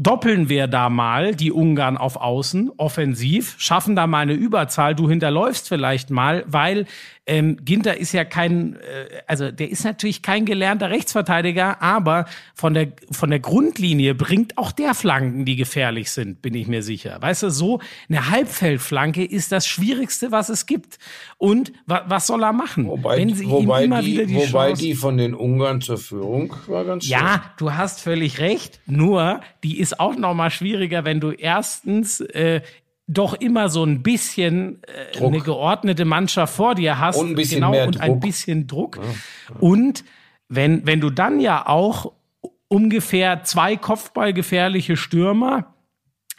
[0.00, 5.10] doppeln wir da mal die Ungarn auf Außen, offensiv, schaffen da mal eine Überzahl, du
[5.10, 6.86] hinterläufst vielleicht mal, weil
[7.30, 12.24] ähm, Ginter ist ja kein, äh, also der ist natürlich kein gelernter Rechtsverteidiger, aber
[12.56, 16.82] von der, von der Grundlinie bringt auch der Flanken, die gefährlich sind, bin ich mir
[16.82, 17.18] sicher.
[17.20, 20.98] Weißt du, so eine Halbfeldflanke ist das Schwierigste, was es gibt.
[21.38, 22.88] Und wa was soll er machen?
[22.88, 25.80] Wobei, wenn sie wobei, ihm immer die, wieder die wobei Chance die von den Ungarn
[25.80, 27.12] zur Führung war ganz schön.
[27.12, 28.80] ja, du hast völlig recht.
[28.86, 32.62] Nur, die ist auch noch mal schwieriger, wenn du erstens äh,
[33.12, 34.82] doch immer so ein bisschen
[35.14, 37.16] äh, eine geordnete Mannschaft vor dir hast.
[37.16, 38.20] Und ein bisschen genau, mehr und ein Druck.
[38.20, 39.00] bisschen Druck.
[39.58, 40.04] Und
[40.48, 42.12] wenn, wenn du dann ja auch
[42.68, 45.74] ungefähr zwei Kopfballgefährliche Stürmer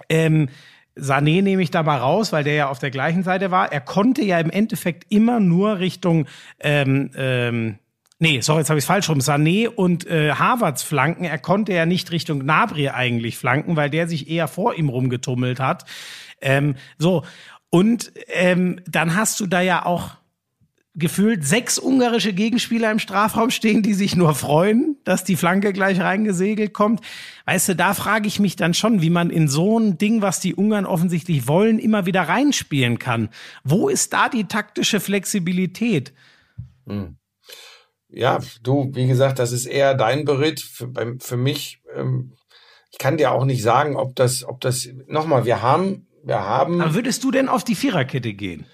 [0.09, 0.49] ähm,
[0.95, 3.71] Sané nehme ich da mal raus, weil der ja auf der gleichen Seite war.
[3.71, 6.27] Er konnte ja im Endeffekt immer nur Richtung
[6.59, 7.77] ähm, ähm,
[8.23, 9.17] Nee, sorry, jetzt habe ich falsch rum.
[9.17, 11.23] Sané und äh, Harvards flanken.
[11.23, 15.59] Er konnte ja nicht Richtung Gnabry eigentlich flanken, weil der sich eher vor ihm rumgetummelt
[15.59, 15.85] hat.
[16.41, 17.23] Ähm, so,
[17.69, 20.11] und ähm, dann hast du da ja auch
[20.93, 26.01] gefühlt sechs ungarische Gegenspieler im Strafraum stehen, die sich nur freuen, dass die Flanke gleich
[26.01, 26.99] reingesegelt kommt.
[27.45, 30.41] Weißt du, da frage ich mich dann schon, wie man in so ein Ding, was
[30.41, 33.29] die Ungarn offensichtlich wollen, immer wieder reinspielen kann.
[33.63, 36.11] Wo ist da die taktische Flexibilität?
[38.09, 40.59] Ja, du, wie gesagt, das ist eher dein Beritt.
[40.59, 42.33] Für, für mich ähm,
[42.91, 46.81] ich kann dir auch nicht sagen, ob das, ob das, nochmal, wir haben, wir haben.
[46.81, 48.65] Aber würdest du denn auf die Viererkette gehen?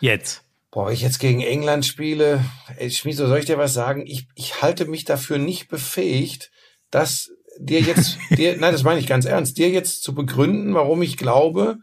[0.00, 0.42] Jetzt?
[0.70, 2.44] Boah, ich jetzt gegen England spiele,
[2.76, 4.04] ey, Schmieso, soll ich dir was sagen?
[4.06, 6.50] Ich, ich halte mich dafür nicht befähigt,
[6.90, 11.02] dass dir jetzt, dir, nein, das meine ich ganz ernst, dir jetzt zu begründen, warum
[11.02, 11.78] ich glaube,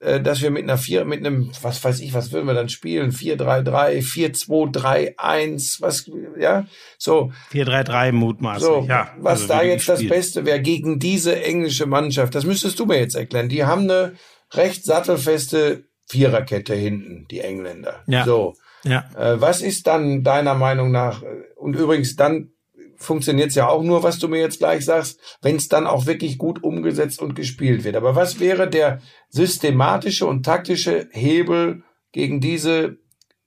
[0.00, 2.68] äh, dass wir mit einer vier, mit einem, was weiß ich, was würden wir dann
[2.68, 3.12] spielen?
[3.12, 6.66] 4-3-3, 4-2-3-1, was, ja,
[6.98, 7.32] so.
[7.52, 9.10] 4-3-3 mutmaßlich, so, ja.
[9.18, 10.06] Was also da jetzt das.
[10.06, 13.48] Beste wäre gegen diese englische Mannschaft, das müsstest du mir jetzt erklären.
[13.48, 14.12] Die haben eine
[14.52, 18.02] recht sattelfeste Viererkette hinten, die Engländer.
[18.06, 18.24] Ja.
[18.24, 18.54] So.
[18.84, 19.04] Ja.
[19.16, 22.52] Äh, was ist dann deiner Meinung nach, äh, und übrigens dann
[22.96, 26.06] funktioniert es ja auch nur, was du mir jetzt gleich sagst, wenn es dann auch
[26.06, 27.96] wirklich gut umgesetzt und gespielt wird.
[27.96, 32.98] Aber was wäre der systematische und taktische Hebel gegen diese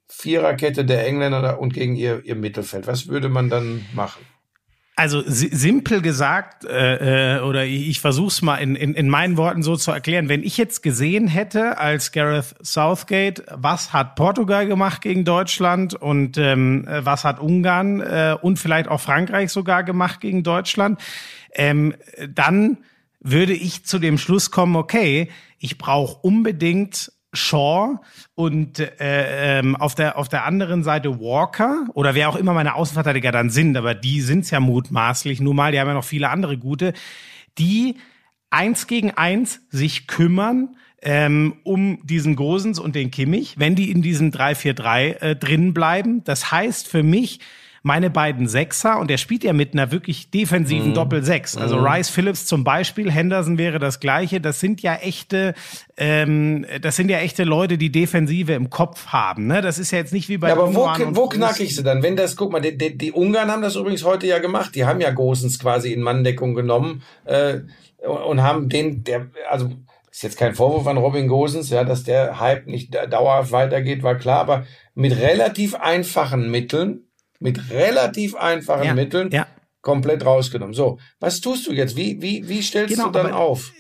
[0.08, 2.88] Viererkette der Engländer und gegen ihr, ihr Mittelfeld?
[2.88, 4.26] Was würde man dann machen?
[5.02, 9.10] Also si simpel gesagt, äh, äh, oder ich, ich versuche es mal in, in, in
[9.10, 14.14] meinen Worten so zu erklären, wenn ich jetzt gesehen hätte als Gareth Southgate, was hat
[14.14, 19.52] Portugal gemacht gegen Deutschland und ähm, äh, was hat Ungarn äh, und vielleicht auch Frankreich
[19.52, 21.02] sogar gemacht gegen Deutschland,
[21.56, 21.96] ähm,
[22.30, 22.78] dann
[23.22, 28.00] würde ich zu dem Schluss kommen, okay, ich brauche unbedingt Shaw
[28.36, 32.76] und äh, ähm, auf der auf der anderen Seite Walker oder wer auch immer meine
[32.76, 36.30] Außenverteidiger dann sind, aber die sind's ja mutmaßlich nun mal, die haben ja noch viele
[36.30, 36.94] andere gute,
[37.58, 37.98] die
[38.50, 44.02] eins gegen eins sich kümmern ähm, um diesen Gosens und den Kimmich, wenn die in
[44.02, 46.24] diesem 3-4-3 äh, drin bleiben.
[46.24, 47.40] Das heißt für mich,
[47.84, 51.58] meine beiden Sechser, und der spielt ja mit einer wirklich defensiven Doppel-Sechs.
[51.58, 54.40] Also Rice Phillips zum Beispiel, Henderson wäre das gleiche.
[54.40, 55.56] Das sind ja echte,
[55.98, 59.48] ähm, das sind ja echte Leute, die Defensive im Kopf haben.
[59.48, 59.62] Ne?
[59.62, 62.04] Das ist ja jetzt nicht wie bei Ja, aber wo, wo knack ich sie dann?
[62.04, 64.76] Wenn das, guck mal, die, die, die Ungarn haben das übrigens heute ja gemacht.
[64.76, 67.62] Die haben ja Gosens quasi in Manndeckung genommen äh,
[68.06, 69.72] und, haben den, der, also
[70.12, 74.04] ist jetzt kein Vorwurf an Robin Gosens, ja, dass der Hype nicht da- dauerhaft weitergeht,
[74.04, 77.06] war klar, aber mit relativ einfachen Mitteln,
[77.42, 79.48] mit relativ einfachen Ja, Mitteln ja.
[79.82, 80.74] komplett rausgenommen.
[80.74, 81.96] So, was tust du jetzt?
[81.96, 83.74] Wie, wie, wie stellst Genau, du dann auf?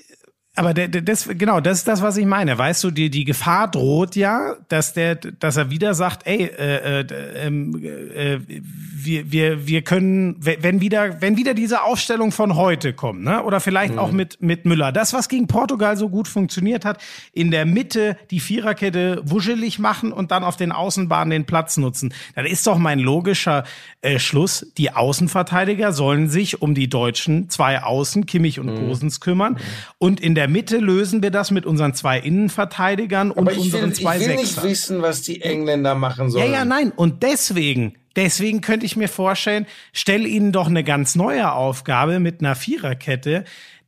[0.55, 2.57] Aber der, der, das, genau, das ist das, was ich meine.
[2.57, 6.99] Weißt du, die, die Gefahr droht ja, dass der, dass er wieder sagt, ey, äh,
[6.99, 7.05] äh,
[7.37, 13.23] ähm, äh, wir, wir, wir können, wenn wieder, wenn wieder diese Aufstellung von heute kommt,
[13.23, 14.91] ne, oder vielleicht auch mit, mit Müller.
[14.91, 20.11] Das, was gegen Portugal so gut funktioniert hat, in der Mitte die Viererkette wuschelig machen
[20.11, 22.13] und dann auf den Außenbahnen den Platz nutzen.
[22.35, 23.63] Dann ist doch mein logischer
[24.01, 29.57] äh, Schluss, die Außenverteidiger sollen sich um die deutschen zwei Außen, Kimmich und Gosens, kümmern.
[29.97, 33.81] Und in der Mitte lösen wir das mit unseren zwei Innenverteidigern und Aber ich unseren
[33.83, 34.63] will, ich zwei will nicht Sechser.
[34.63, 36.51] wissen, was die Engländer machen Ja, sollen.
[36.51, 36.91] ja, nein.
[36.95, 42.39] Und deswegen, deswegen könnte ich mir vorstellen, stell ihnen doch eine ganz neue Aufgabe mit
[42.41, 43.43] einer Viererkette.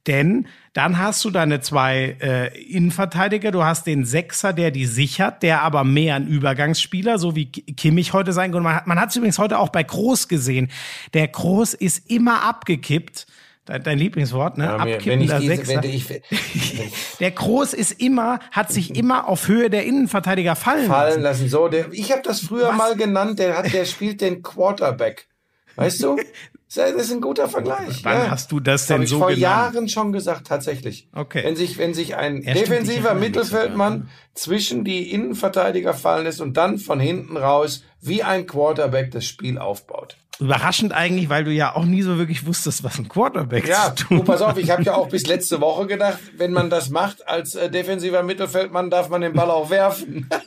[0.06, 5.44] Denn dann hast du deine zwei äh, Innenverteidiger, du hast den Sechser, der die sichert,
[5.44, 8.64] der aber mehr ein Übergangsspieler, so wie Ki- Kimmich heute sein kann.
[8.64, 10.70] Man hat man hat es übrigens heute auch bei Groß gesehen.
[11.14, 13.28] Der Groß ist immer abgekippt.
[13.66, 14.66] Dein, dein Lieblingswort, ne?
[14.66, 15.84] Ja, ich Abkippender diese, Sechser.
[15.84, 16.08] wenn ich,
[17.20, 21.46] Der Groß ist immer, hat sich immer auf Höhe der Innenverteidiger fallen, fallen lassen.
[21.46, 21.50] lassen.
[21.50, 22.78] So, der, ich habe das früher Was?
[22.78, 25.28] mal genannt, der hat, der spielt den Quarterback.
[25.76, 26.18] Weißt du?
[26.76, 28.04] Das ist ein guter Vergleich.
[28.04, 28.32] Wann ja.
[28.32, 29.42] hast du das denn ich so vor genannt?
[29.42, 31.08] Jahren schon gesagt, tatsächlich.
[31.14, 31.44] Okay.
[31.44, 36.42] Wenn sich, wenn sich ein Ja, ich defensiver Mittelfeldmann sogar, zwischen die Innenverteidiger fallen lässt
[36.42, 40.18] und dann von hinten raus wie ein Quarterback das Spiel aufbaut.
[40.40, 44.06] Überraschend eigentlich, weil du ja auch nie so wirklich wusstest, was ein Quarterback Ja, zu
[44.06, 46.90] tun du, pass auf, ich habe ja auch bis letzte Woche gedacht, wenn man das
[46.90, 50.30] macht als äh, defensiver Mittelfeldmann, darf man den Ball auch werfen.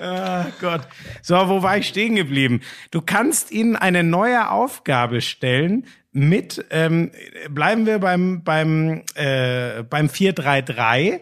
[0.00, 0.80] Ah, Gott.
[1.20, 2.62] So, wo war ich stehen geblieben?
[2.90, 7.10] Du kannst ihnen eine neue Aufgabe stellen mit, ähm,
[7.50, 11.20] bleiben wir beim, beim, äh, beim 4-3-3.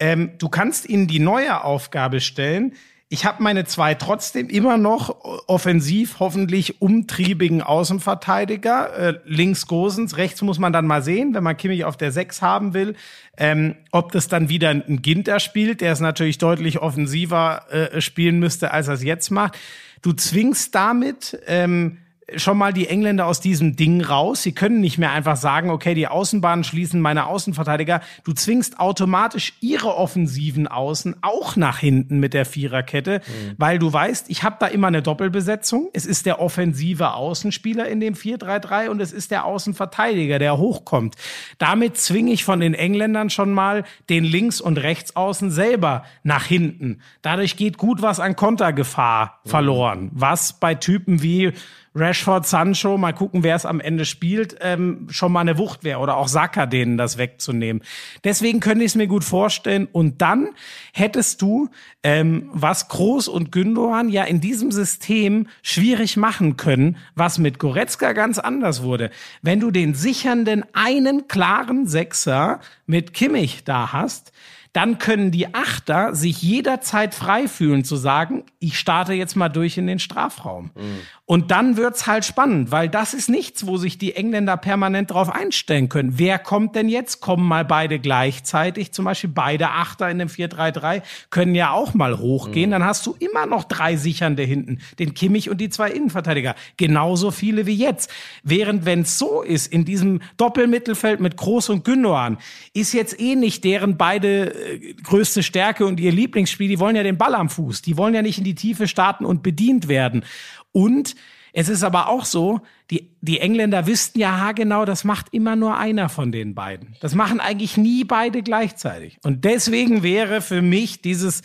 [0.00, 2.74] Ähm, du kannst ihnen die neue Aufgabe stellen.
[3.08, 8.98] Ich habe meine zwei trotzdem immer noch offensiv, hoffentlich umtriebigen Außenverteidiger.
[8.98, 12.42] Äh, links Gosens, rechts muss man dann mal sehen, wenn man Kimmich auf der 6
[12.42, 12.96] haben will.
[13.36, 18.40] Ähm, ob das dann wieder ein Ginter spielt, der es natürlich deutlich offensiver äh, spielen
[18.40, 19.56] müsste, als er es jetzt macht.
[20.02, 21.98] Du zwingst damit ähm,
[22.34, 24.42] schon mal die Engländer aus diesem Ding raus.
[24.42, 28.00] Sie können nicht mehr einfach sagen, okay, die Außenbahnen schließen meine Außenverteidiger.
[28.24, 33.20] Du zwingst automatisch ihre offensiven Außen auch nach hinten mit der Viererkette,
[33.58, 35.88] weil du weißt, ich habe da immer eine Doppelbesetzung.
[35.92, 41.14] Es ist der offensive Außenspieler in dem 4-3-3 und es ist der Außenverteidiger, der hochkommt.
[41.58, 46.98] Damit zwinge ich von den Engländern schon mal den Links- und Rechtsaußen selber nach hinten.
[47.22, 51.52] Dadurch geht gut was an Kontergefahr verloren, was bei Typen wie
[51.96, 56.00] Rashford, Sancho, mal gucken, wer es am Ende spielt, ähm, schon mal eine Wucht wäre
[56.00, 57.82] oder auch Saka denen das wegzunehmen.
[58.22, 59.88] Deswegen könnte ich es mir gut vorstellen.
[59.90, 60.50] Und dann
[60.92, 61.70] hättest du,
[62.02, 68.12] ähm, was Groß und Gündogan ja in diesem System schwierig machen können, was mit Goretzka
[68.12, 69.10] ganz anders wurde.
[69.40, 74.32] Wenn du den sichernden einen klaren Sechser mit Kimmich da hast,
[74.76, 79.78] dann können die Achter sich jederzeit frei fühlen zu sagen, ich starte jetzt mal durch
[79.78, 80.70] in den Strafraum.
[80.74, 81.00] Mhm.
[81.24, 85.28] Und dann wird's halt spannend, weil das ist nichts, wo sich die Engländer permanent drauf
[85.28, 86.18] einstellen können.
[86.18, 87.20] Wer kommt denn jetzt?
[87.20, 92.18] Kommen mal beide gleichzeitig, zum Beispiel beide Achter in dem 4-3-3 können ja auch mal
[92.18, 92.68] hochgehen.
[92.68, 92.72] Mhm.
[92.72, 96.54] Dann hast du immer noch drei Sichernde hinten, den Kimmich und die zwei Innenverteidiger.
[96.76, 98.12] Genauso viele wie jetzt.
[98.42, 102.36] Während wenn es so ist, in diesem Doppelmittelfeld mit Groß und Gündogan,
[102.74, 104.65] ist jetzt eh nicht deren beide
[105.02, 107.82] größte Stärke und ihr Lieblingsspiel, die wollen ja den Ball am Fuß.
[107.82, 110.24] Die wollen ja nicht in die Tiefe starten und bedient werden.
[110.72, 111.14] Und
[111.58, 115.78] es ist aber auch so, die, die Engländer wüssten ja haargenau, das macht immer nur
[115.78, 116.96] einer von den beiden.
[117.00, 119.18] Das machen eigentlich nie beide gleichzeitig.
[119.22, 121.40] Und deswegen wäre für mich dieses,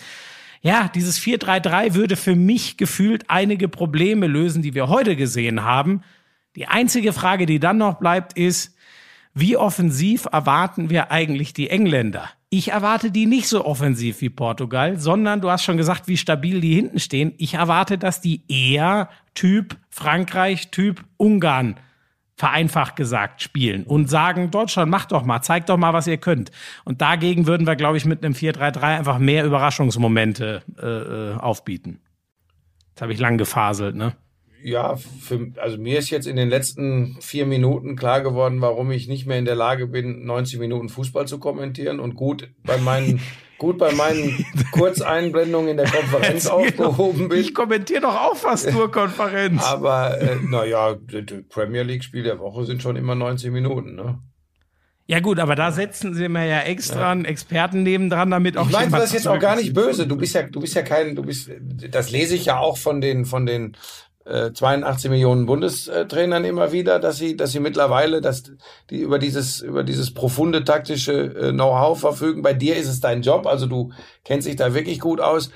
[0.62, 6.02] ja, dieses 4-3-3 würde für mich gefühlt einige Probleme lösen, die wir heute gesehen haben.
[6.58, 8.76] Die einzige Frage, die dann noch bleibt, ist,
[9.34, 12.30] wie offensiv erwarten wir eigentlich die Engländer?
[12.54, 16.60] Ich erwarte die nicht so offensiv wie Portugal, sondern du hast schon gesagt, wie stabil
[16.60, 17.34] die hinten stehen.
[17.38, 21.78] Ich erwarte, dass die eher Typ Frankreich, Typ Ungarn
[22.36, 26.52] vereinfacht gesagt spielen und sagen, Deutschland, macht doch mal, zeigt doch mal, was ihr könnt.
[26.84, 32.02] Und dagegen würden wir, glaube ich, mit einem 4-3-3 einfach mehr Überraschungsmomente äh, äh, aufbieten.
[32.90, 34.14] Jetzt habe ich lang gefaselt, ne?
[34.64, 39.08] Ja, für, also mir ist jetzt in den letzten vier Minuten klar geworden, warum ich
[39.08, 43.22] nicht mehr in der Lage bin, 90 Minuten Fußball zu kommentieren und gut bei meinen
[43.58, 47.40] gut bei meinen Kurzeinblendungen in der Konferenz aufgehoben bin.
[47.40, 49.64] Ich kommentiere doch auch fast nur Konferenz.
[49.64, 54.20] Aber äh, naja, die Premier League Spiele der Woche sind schon immer 90 Minuten, ne?
[55.12, 57.12] Ja gut, aber da setzen sie mir ja extra ja.
[57.12, 60.08] einen Experten nebendran, damit auch ich meine das jetzt auch gar nicht böse.
[60.08, 61.52] Du bist ja, du bist ja kein, du bist,
[61.90, 63.76] das lese ich ja auch von den, von den
[64.26, 68.44] 82 äh, Millionen Bundestrainern immer wieder, dass sie, dass sie mittlerweile, dass
[68.90, 72.42] die über dieses, über dieses profunde taktische äh, Know-how verfügen.
[72.42, 73.92] Bei dir ist es dein Job, also du
[74.24, 75.50] kennst dich da wirklich gut aus.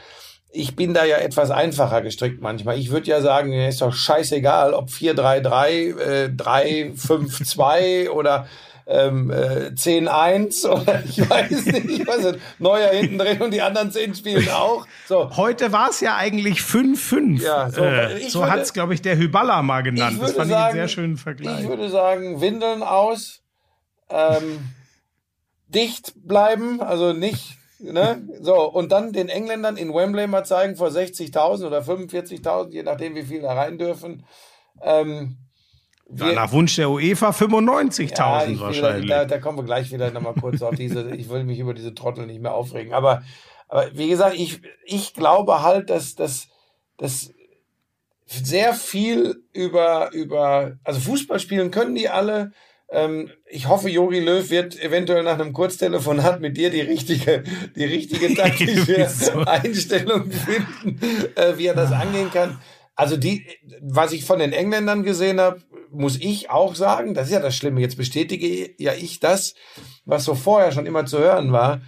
[0.51, 2.79] Ich bin da ja etwas einfacher gestrickt manchmal.
[2.79, 8.47] Ich würde ja sagen, ist doch scheißegal, ob 4-3-3, äh, 3-5-2 oder
[8.87, 13.61] ähm, äh, 10-1 oder ich weiß nicht, ich weiß nicht, Neuer hinten drin und die
[13.61, 14.85] anderen 10 spielen auch.
[15.07, 15.35] So.
[15.35, 17.41] Heute war es ja eigentlich 5-5.
[17.41, 20.19] Ja, so äh, so hat es, glaube ich, der Hyballa mal genannt.
[20.21, 21.61] Das fand sagen, ich einen sehr schönen Vergleich.
[21.61, 23.41] Ich würde sagen, Windeln aus,
[24.09, 24.69] ähm,
[25.67, 28.27] dicht bleiben, also nicht Ne?
[28.41, 33.15] So, und dann den Engländern in Wembley mal zeigen vor 60.000 oder 45.000, je nachdem,
[33.15, 34.25] wie viele da rein dürfen.
[34.81, 35.37] Ähm,
[36.07, 39.09] wir, nach Wunsch der UEFA 95.000 ja, wahrscheinlich.
[39.09, 41.95] Da, da, kommen wir gleich wieder nochmal kurz auf diese, ich will mich über diese
[41.95, 42.93] Trottel nicht mehr aufregen.
[42.93, 43.23] Aber,
[43.67, 46.47] aber wie gesagt, ich, ich glaube halt, dass, dass,
[46.97, 47.31] dass
[48.25, 52.51] sehr viel über, über, also Fußball spielen können die alle.
[52.89, 57.43] Ähm, ich hoffe, Jogi Löw wird eventuell nach einem Kurztelefonat mit dir die richtige,
[57.75, 59.07] die richtige taktische
[59.47, 60.99] Einstellung finden,
[61.35, 62.59] äh, wie er das angehen kann.
[62.95, 63.45] Also die,
[63.81, 65.61] was ich von den Engländern gesehen habe,
[65.95, 69.55] muss ich auch sagen, das ist ja das Schlimme, jetzt bestätige ja ich das,
[70.05, 71.81] was so vorher schon immer zu hören war.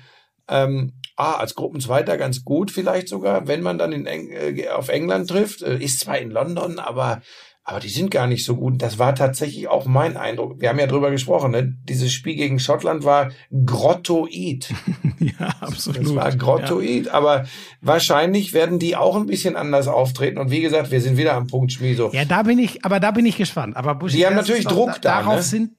[0.49, 4.87] Ähm, ah, als Gruppenzweiter ganz gut vielleicht sogar, wenn man dann in Eng äh, auf
[4.89, 5.61] England trifft.
[5.61, 7.21] Äh, ist zwar in London, aber
[7.69, 8.81] aber die sind gar nicht so gut.
[8.81, 10.61] Das war tatsächlich auch mein Eindruck.
[10.61, 11.51] Wir haben ja drüber gesprochen.
[11.51, 11.75] Ne?
[11.83, 13.31] Dieses Spiel gegen Schottland war
[13.65, 14.73] grottoid.
[15.19, 16.01] ja, absolut.
[16.01, 17.07] Das war grottoid.
[17.07, 17.13] Ja.
[17.13, 17.45] Aber
[17.81, 20.37] wahrscheinlich werden die auch ein bisschen anders auftreten.
[20.37, 22.09] Und wie gesagt, wir sind wieder am Punkt Schmieso.
[22.13, 23.75] Ja, da bin ich, aber da bin ich gespannt.
[23.75, 25.19] Aber Buschi, die haben natürlich Druck da.
[25.19, 25.43] Darauf ne?
[25.43, 25.71] sind,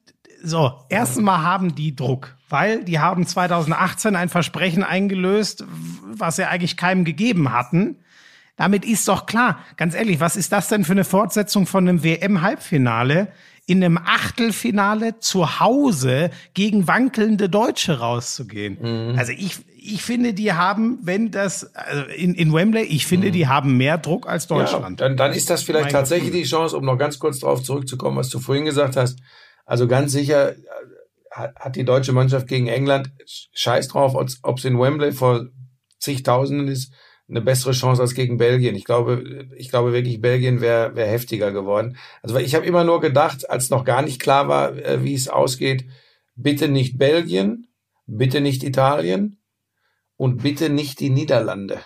[0.42, 5.64] so, erstens mal haben die Druck, weil die haben 2018 ein Versprechen eingelöst,
[6.05, 7.96] was sie eigentlich keinem gegeben hatten
[8.59, 12.05] damit ist doch klar, ganz ehrlich, was ist das denn für eine Fortsetzung von einem
[12.05, 13.29] WM-Halbfinale?
[13.68, 18.79] in einem Achtelfinale zu Hause gegen wankelnde Deutsche rauszugehen.
[18.81, 19.18] Mhm.
[19.18, 23.33] Also ich, ich finde, die haben, wenn das, also in, in Wembley, ich finde, mhm.
[23.33, 25.01] die haben mehr Druck als Deutschland.
[25.01, 26.44] Ja, dann, dann ist das vielleicht mein tatsächlich Gefühl.
[26.44, 29.18] die Chance, um noch ganz kurz darauf zurückzukommen, was du vorhin gesagt hast.
[29.66, 30.57] Also ganz sicher äh,
[31.31, 33.11] hat die deutsche Mannschaft gegen England
[33.53, 35.44] Scheiß drauf, ob es in Wembley vor
[35.99, 36.90] zigtausenden ist
[37.29, 38.75] eine bessere Chance als gegen Belgien.
[38.75, 41.97] Ich glaube, ich glaube wirklich, Belgien wäre wär heftiger geworden.
[42.22, 45.29] Also ich habe immer nur gedacht, als noch gar nicht klar war, äh, wie es
[45.29, 45.85] ausgeht,
[46.37, 47.66] bitte nicht Belgien,
[48.07, 49.39] bitte nicht Italien
[50.16, 51.81] und bitte nicht die Niederlande.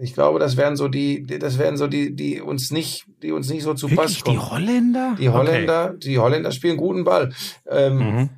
[0.00, 3.50] Ich glaube, das wären so die, das wären so die, die uns nicht, die uns
[3.50, 4.50] nicht so zu Pass Wirklich, die kommen.
[4.50, 5.16] Holländer?
[5.18, 7.32] Die Holländer, die Holländer spielen guten Ball.
[7.68, 8.30] Ähm, Mhm.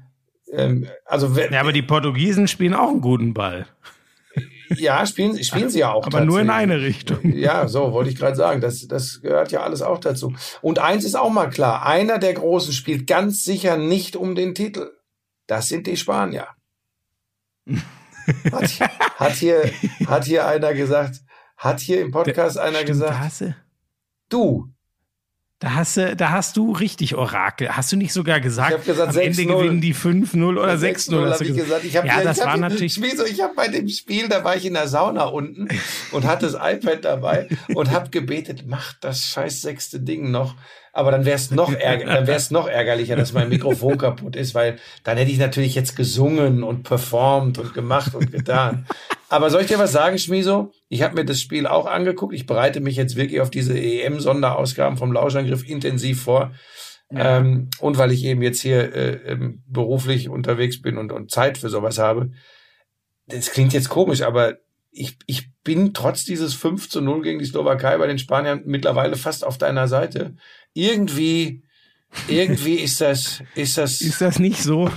[0.52, 3.66] ähm, also Ja, aber die Portugiesen spielen auch einen guten Ball.
[4.76, 6.06] Ja, spielen, spielen sie ja auch.
[6.06, 7.18] Aber nur in eine Richtung.
[7.32, 8.60] Ja, so wollte ich gerade sagen.
[8.60, 10.34] Das, das gehört ja alles auch dazu.
[10.62, 14.54] Und eins ist auch mal klar: Einer der Großen spielt ganz sicher nicht um den
[14.54, 14.90] Titel.
[15.46, 16.48] Das sind die Spanier.
[18.52, 18.70] Hat,
[19.16, 19.72] hat hier,
[20.06, 21.20] hat hier einer gesagt?
[21.56, 23.54] Hat hier im Podcast einer Stimmt, da gesagt?
[24.28, 24.68] Du,
[25.60, 27.76] da hast du, da hast du richtig Orakel.
[27.76, 29.46] Hast du nicht sogar gesagt, Ich hab gesagt, am Ende 6-0.
[29.46, 30.78] gewinnen die 5-0 oder 6-0?
[30.78, 31.84] 6-0 hast habe du ich gesagt.
[31.84, 32.94] Ich hab, ja, ich das hab war hier- natürlich.
[32.94, 35.68] Spiel so, ich habe bei dem Spiel, da war ich in der Sauna unten
[36.12, 40.54] und hatte das iPad dabei und habe gebetet, mach das scheiß sechste Ding noch.
[40.92, 44.54] Aber dann wäre es noch, ärger dann wär's noch ärgerlicher, dass mein Mikrofon kaputt ist,
[44.54, 48.86] weil dann hätte ich natürlich jetzt gesungen und performt und gemacht und getan.
[49.28, 50.72] Aber soll ich dir was sagen, Schmiso?
[50.88, 52.34] Ich habe mir das Spiel auch angeguckt.
[52.34, 56.52] Ich bereite mich jetzt wirklich auf diese EM-Sonderausgaben vom Lauschangriff intensiv vor.
[57.12, 61.58] Ähm, und weil ich eben jetzt hier äh, ähm, beruflich unterwegs bin und, und Zeit
[61.58, 62.30] für sowas habe.
[63.26, 64.58] Das klingt jetzt komisch, aber
[64.92, 69.16] ich, ich bin trotz dieses 5 zu 0 gegen die Slowakei bei den Spaniern mittlerweile
[69.16, 70.36] fast auf deiner Seite.
[70.74, 71.62] Irgendwie,
[72.28, 74.90] irgendwie ist das, ist das, Ist das nicht so?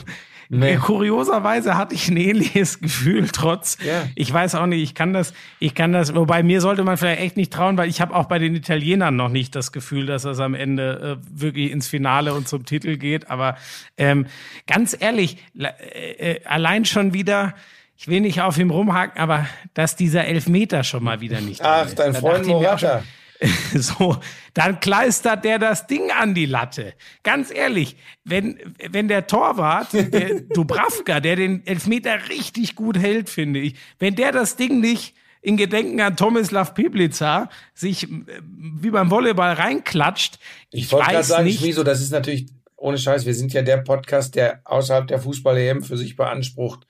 [0.50, 0.74] Nee.
[0.74, 3.78] Äh, Kurioserweise hatte ich ein ähnliches Gefühl, trotz.
[3.84, 4.08] Ja.
[4.16, 7.22] Ich weiß auch nicht, ich kann das, ich kann das, wobei mir sollte man vielleicht
[7.22, 10.24] echt nicht trauen, weil ich habe auch bei den Italienern noch nicht das Gefühl, dass
[10.24, 13.30] das am Ende äh, wirklich ins Finale und zum Titel geht.
[13.30, 13.58] Aber
[13.98, 14.28] ähm,
[14.68, 17.56] ganz ehrlich, äh, äh, allein schon wieder,
[17.98, 21.62] ich will nicht auf ihm rumhaken, aber dass dieser Elfmeter schon mal wieder nicht.
[21.64, 23.04] ach, dein Freund Morata.
[23.74, 24.18] so,
[24.54, 26.94] dann kleistert der das Ding an die Latte.
[27.24, 33.60] Ganz ehrlich, wenn, wenn der Torwart, der Dubravka, der den Elfmeter richtig gut hält, finde
[33.60, 39.12] ich, wenn der das Ding nicht in Gedenken an Tomislav Piblica sich äh, wie beim
[39.12, 40.40] Volleyball reinklatscht,
[40.72, 41.60] ich, Ich wollte gerade weiß sagen, nicht.
[41.60, 43.26] Schmiso, das ist natürlich ohne Scheiß.
[43.26, 46.88] Wir sind ja der Podcast, der außerhalb der Fußball-EM für sich beansprucht,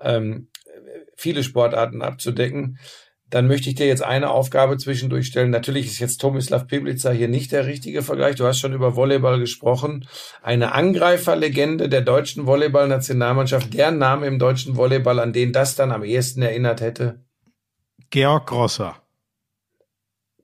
[0.00, 0.48] ähm,
[1.16, 2.78] viele Sportarten abzudecken.
[3.30, 5.50] Dann möchte ich dir jetzt eine Aufgabe zwischendurch stellen.
[5.50, 8.34] Natürlich ist jetzt Tomislav Piblica hier nicht der richtige Vergleich.
[8.36, 10.06] Du hast schon über Volleyball gesprochen.
[10.42, 13.72] Eine Angreiferlegende der deutschen Volleyball-Nationalmannschaft.
[13.72, 17.24] Der Name im deutschen Volleyball, an den das dann am ehesten erinnert hätte.
[18.10, 18.96] Georg Grosser.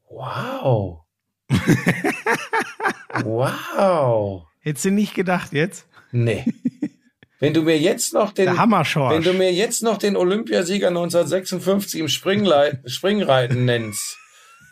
[0.08, 1.00] Wow.
[3.24, 4.46] wow.
[4.60, 5.88] Hättest du nicht gedacht jetzt?
[6.12, 6.44] Nee.
[7.38, 12.08] Wenn du mir jetzt noch den, wenn du mir jetzt noch den Olympiasieger 1956 im
[12.08, 14.16] Springreiten nennst.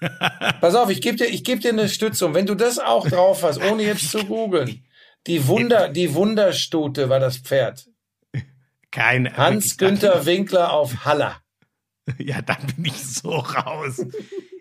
[0.60, 2.34] Pass auf, ich gebe dir, ich geb dir eine Stützung.
[2.34, 4.84] Wenn du das auch drauf hast, ohne jetzt zu googeln.
[5.26, 7.86] Die Wunder, die Wunderstute war das Pferd.
[8.90, 11.40] Keine Hans-Günther Winkler auf Haller.
[12.18, 14.04] Ja, da bin ich so raus.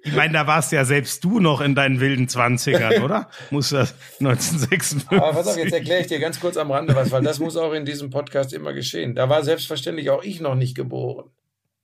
[0.05, 3.29] Ich meine, da warst ja selbst du noch in deinen wilden Zwanzigern, oder?
[3.51, 5.09] Muss das 1956.
[5.17, 7.55] Aber pass auf, jetzt erkläre ich dir ganz kurz am Rande was, weil das muss
[7.55, 9.15] auch in diesem Podcast immer geschehen.
[9.15, 11.29] Da war selbstverständlich auch ich noch nicht geboren.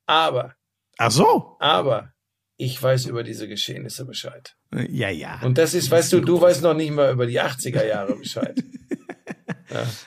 [0.06, 0.56] Aber,
[0.98, 1.56] Ach so.
[1.60, 2.14] aber,
[2.58, 4.58] ich weiß über diese Geschehnisse Bescheid.
[4.90, 5.40] Ja, ja.
[5.44, 8.62] Und das ist, weißt du, du weißt noch nicht mal über die 80er Jahre Bescheid.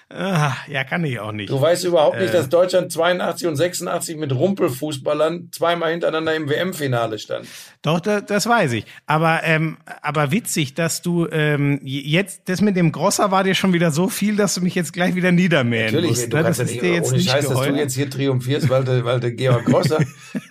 [0.09, 1.51] Ah, ja, kann ich auch nicht.
[1.51, 2.23] Du weißt überhaupt Äh.
[2.23, 7.47] nicht, dass Deutschland 82 und 86 mit Rumpelfußballern zweimal hintereinander im WM-Finale stand.
[7.83, 8.85] Doch, das, das weiß ich.
[9.07, 13.73] Aber, ähm, aber witzig, dass du ähm, jetzt, das mit dem Grosser war dir schon
[13.73, 16.33] wieder so viel, dass du mich jetzt gleich wieder niedermähen Natürlich, musst.
[16.33, 16.43] du ne?
[16.43, 18.69] kannst ja das nicht, ist dir jetzt ohne nicht Scheiß, dass du jetzt hier triumphierst,
[18.69, 20.01] weil du, weil Georg Grosser,
[20.41, 20.45] äh,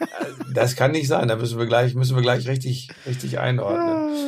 [0.53, 3.79] das kann nicht sein, da müssen wir gleich, müssen wir gleich richtig, richtig einordnen.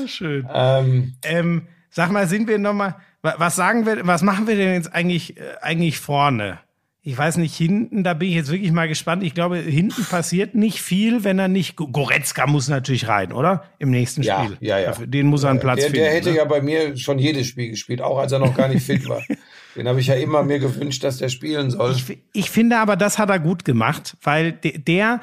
[0.03, 0.47] Ah, schön.
[0.53, 4.55] Ähm, Ähm, sag mal, sind wir noch mal, wa- was sagen wir, was machen wir
[4.55, 6.59] denn jetzt eigentlich, äh, eigentlich vorne?
[7.05, 9.23] Ich weiß nicht, hinten, da bin ich jetzt wirklich mal gespannt.
[9.23, 13.65] Ich glaube, hinten passiert nicht viel, wenn er nicht, Go- Goretzka muss natürlich rein, oder?
[13.77, 14.57] Im nächsten ja, Spiel.
[14.61, 14.85] ja, ja.
[14.87, 15.99] Dafür- Den muss er einen Platz der, finden.
[16.05, 16.37] der hätte ne?
[16.37, 19.21] ja bei mir schon jedes Spiel gespielt, auch als er noch gar nicht fit war.
[19.75, 21.93] Den habe ich ja immer mir gewünscht, dass der spielen soll.
[21.93, 25.19] Ich, ich finde aber, das hat er gut gemacht, weil de- der,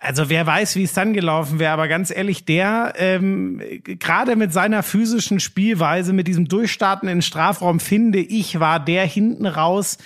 [0.00, 4.52] also wer weiß, wie es dann gelaufen wäre, aber ganz ehrlich, der ähm, gerade mit
[4.52, 9.98] seiner physischen Spielweise, mit diesem Durchstarten in den Strafraum, finde ich, war der hinten raus.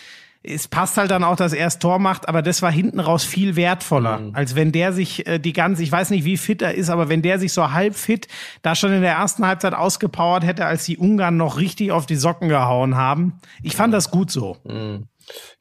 [0.43, 3.25] Es passt halt dann auch, dass er das Tor macht, aber das war hinten raus
[3.25, 4.35] viel wertvoller, Mhm.
[4.35, 7.09] als wenn der sich äh, die ganze, ich weiß nicht, wie fit er ist, aber
[7.09, 8.29] wenn der sich so halb fit
[8.63, 12.17] da schon in der ersten Halbzeit ausgepowert hätte, als die Ungarn noch richtig auf die
[12.17, 13.41] Socken gehauen haben.
[13.63, 14.57] Ich fand das gut so.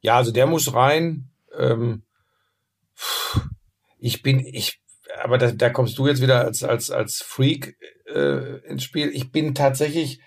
[0.00, 1.30] Ja, also der muss rein.
[1.58, 2.02] Ähm,
[3.98, 4.80] ich bin, ich,
[5.22, 7.76] aber da, da kommst du jetzt wieder als, als, als Freak
[8.06, 9.10] äh, ins Spiel.
[9.12, 10.20] Ich bin tatsächlich,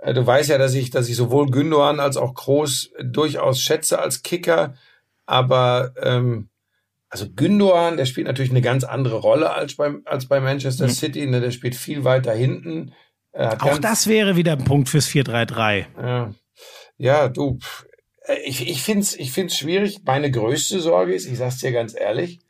[0.00, 3.98] äh, du weißt ja, dass ich, dass ich sowohl Gündogan als auch Kroos durchaus schätze
[3.98, 4.74] als Kicker,
[5.26, 6.48] aber ähm,
[7.10, 10.90] also Gündogan, der spielt natürlich eine ganz andere Rolle als beim als bei Manchester mhm.
[10.90, 11.26] City.
[11.26, 11.40] Ne?
[11.40, 12.92] Der spielt viel weiter hinten.
[13.32, 15.86] Auch das wäre wieder ein Punkt fürs 4-3-3.
[16.02, 16.34] Ja.
[16.96, 17.58] ja, du,
[18.44, 20.00] ich, ich finde es ich find's schwierig.
[20.04, 22.40] Meine größte Sorge ist, ich sag's dir ganz ehrlich,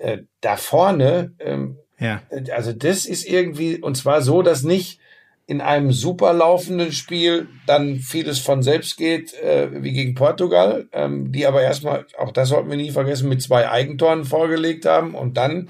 [0.00, 2.22] äh, da vorne, ähm, ja.
[2.52, 4.98] also das ist irgendwie, und zwar so, dass nicht
[5.46, 11.32] in einem super laufenden Spiel dann vieles von selbst geht, äh, wie gegen Portugal, ähm,
[11.32, 15.36] die aber erstmal, auch das sollten wir nie vergessen, mit zwei Eigentoren vorgelegt haben und
[15.36, 15.68] dann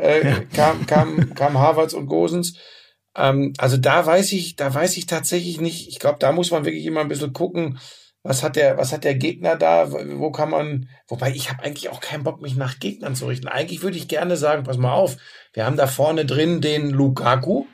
[0.00, 0.40] äh, ja.
[0.54, 2.58] kam, kam, kam Harvards und Gosens.
[3.16, 5.88] Ähm, also da weiß ich, da weiß ich tatsächlich nicht.
[5.88, 7.80] Ich glaube, da muss man wirklich immer ein bisschen gucken,
[8.28, 9.90] was hat der, was hat der Gegner da?
[9.90, 13.48] Wo kann man, wobei ich habe eigentlich auch keinen Bock, mich nach Gegnern zu richten.
[13.48, 15.16] Eigentlich würde ich gerne sagen, pass mal auf,
[15.54, 17.64] wir haben da vorne drin den Lukaku,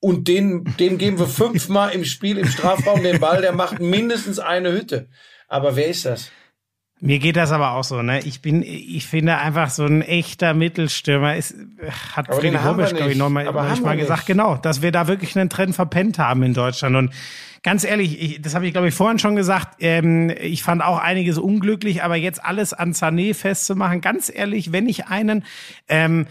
[0.00, 4.38] und den, dem geben wir fünfmal im Spiel im Strafraum den Ball, der macht mindestens
[4.38, 5.08] eine Hütte.
[5.48, 6.30] Aber wer ist das?
[7.00, 8.20] Mir geht das aber auch so, ne?
[8.20, 11.54] Ich bin, ich finde einfach so ein echter Mittelstürmer ist,
[12.14, 15.36] hat aber Friedrich Robisch, glaube ich, nochmal noch mal gesagt, genau, dass wir da wirklich
[15.36, 16.96] einen Trend verpennt haben in Deutschland.
[16.96, 17.10] Und
[17.62, 20.98] ganz ehrlich, ich, das habe ich, glaube ich, vorhin schon gesagt, ähm, ich fand auch
[20.98, 25.44] einiges unglücklich, aber jetzt alles an Sané festzumachen, ganz ehrlich, wenn ich einen,
[25.88, 26.26] ähm,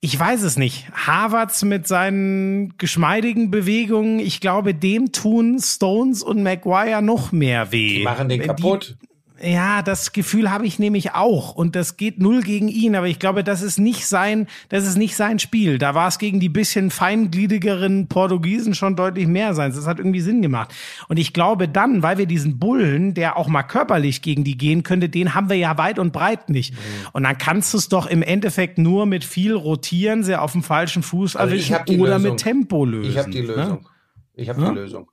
[0.00, 0.86] ich weiß es nicht.
[0.94, 7.98] Harvards mit seinen geschmeidigen Bewegungen, ich glaube, dem tun Stones und Maguire noch mehr weh.
[7.98, 8.96] Die machen den kaputt.
[9.00, 9.11] Die,
[9.42, 11.54] ja, das Gefühl habe ich nämlich auch.
[11.54, 12.94] Und das geht null gegen ihn.
[12.94, 15.78] Aber ich glaube, das ist nicht sein, das ist nicht sein Spiel.
[15.78, 19.72] Da war es gegen die bisschen feingliedrigeren Portugiesen schon deutlich mehr sein.
[19.74, 20.72] Das hat irgendwie Sinn gemacht.
[21.08, 24.84] Und ich glaube dann, weil wir diesen Bullen, der auch mal körperlich gegen die gehen
[24.84, 26.74] könnte, den haben wir ja weit und breit nicht.
[26.74, 26.78] Mhm.
[27.12, 30.62] Und dann kannst du es doch im Endeffekt nur mit viel rotieren, sehr auf dem
[30.62, 32.30] falschen Fuß also erwischen oder Lösung.
[32.30, 33.10] mit Tempo lösen.
[33.10, 33.82] Ich habe die Lösung.
[33.82, 33.88] Ne?
[34.34, 34.68] Ich habe ja?
[34.70, 35.08] die Lösung.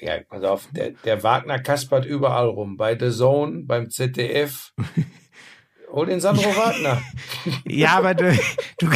[0.00, 2.76] Ja, pass auf, der, der Wagner kaspert überall rum.
[2.76, 4.72] Bei The Zone, beim ZDF.
[5.90, 7.02] Hol den Sandro Wagner.
[7.64, 8.30] ja, aber du,
[8.78, 8.88] du,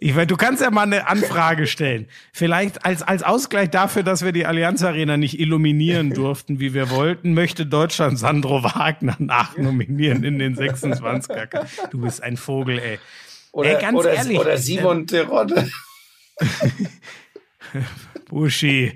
[0.00, 2.08] ich meine, du kannst ja mal eine Anfrage stellen.
[2.32, 6.90] Vielleicht als, als Ausgleich dafür, dass wir die Allianz Arena nicht illuminieren durften, wie wir
[6.90, 11.66] wollten, möchte Deutschland Sandro Wagner nachnominieren in den 26er.
[11.90, 12.98] Du bist ein Vogel, ey.
[13.52, 14.38] Oder, ey, ganz oder, ehrlich.
[14.38, 15.70] Oder Simon äh, Terodde.
[18.28, 18.94] Buschi.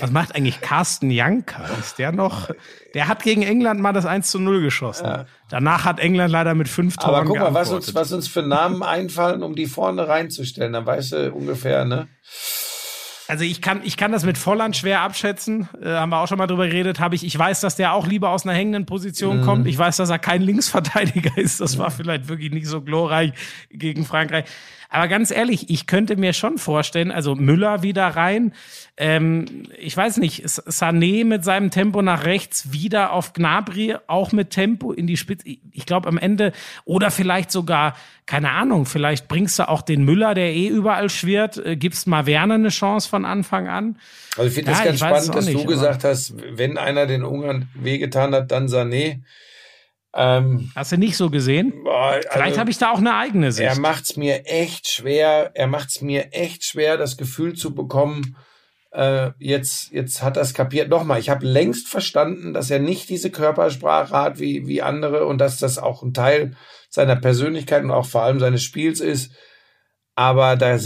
[0.00, 1.64] Was macht eigentlich Carsten Janker?
[1.78, 2.50] Ist der noch?
[2.94, 5.06] Der hat gegen England mal das 1 zu 0 geschossen.
[5.06, 5.26] Ja.
[5.48, 8.42] Danach hat England leider mit fünf Toren Aber guck mal, was uns, was uns für
[8.42, 10.72] Namen einfallen, um die vorne reinzustellen.
[10.72, 12.08] Dann weißt du ungefähr, ne?
[13.28, 15.68] Also ich kann, ich kann das mit Volland schwer abschätzen.
[15.82, 17.00] Äh, haben wir auch schon mal drüber geredet.
[17.00, 19.44] Habe ich, ich weiß, dass der auch lieber aus einer hängenden Position mhm.
[19.44, 19.66] kommt.
[19.66, 21.60] Ich weiß, dass er kein Linksverteidiger ist.
[21.60, 23.32] Das war vielleicht wirklich nicht so glorreich
[23.70, 24.44] gegen Frankreich.
[24.88, 28.52] Aber ganz ehrlich, ich könnte mir schon vorstellen, also Müller wieder rein.
[28.96, 34.50] Ähm, ich weiß nicht, Sané mit seinem Tempo nach rechts wieder auf Gnabry, auch mit
[34.50, 35.46] Tempo in die Spitze.
[35.72, 36.52] Ich glaube am Ende,
[36.84, 41.58] oder vielleicht sogar, keine Ahnung, vielleicht bringst du auch den Müller, der eh überall schwirrt,
[41.58, 43.98] äh, gibst mal Werner eine Chance von Anfang an.
[44.36, 47.24] Also ich finde ja, das ganz spannend, dass nicht, du gesagt hast, wenn einer den
[47.24, 49.20] Ungarn wehgetan hat, dann Sané.
[50.16, 51.84] Ähm, Hast du nicht so gesehen?
[51.84, 53.68] Boah, also, Vielleicht habe ich da auch eine eigene Sicht.
[53.68, 55.50] Er macht's mir echt schwer.
[55.54, 58.36] Er macht's mir echt schwer, das Gefühl zu bekommen.
[58.92, 60.88] Äh, jetzt, jetzt hat er es kapiert.
[60.88, 65.36] Nochmal, ich habe längst verstanden, dass er nicht diese Körpersprache hat wie wie andere und
[65.36, 66.56] dass das auch ein Teil
[66.88, 69.32] seiner Persönlichkeit und auch vor allem seines Spiels ist.
[70.14, 70.78] Aber da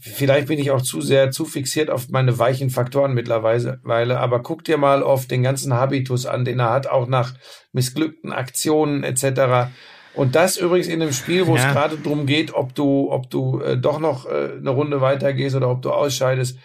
[0.00, 4.64] vielleicht bin ich auch zu sehr zu fixiert auf meine weichen Faktoren mittlerweile, aber guck
[4.64, 7.34] dir mal auf den ganzen Habitus an, den er hat, auch nach
[7.72, 9.70] missglückten Aktionen etc.
[10.14, 11.66] Und das übrigens in einem Spiel, wo ja.
[11.66, 15.54] es gerade drum geht, ob du, ob du äh, doch noch äh, eine Runde weitergehst
[15.56, 16.58] oder ob du ausscheidest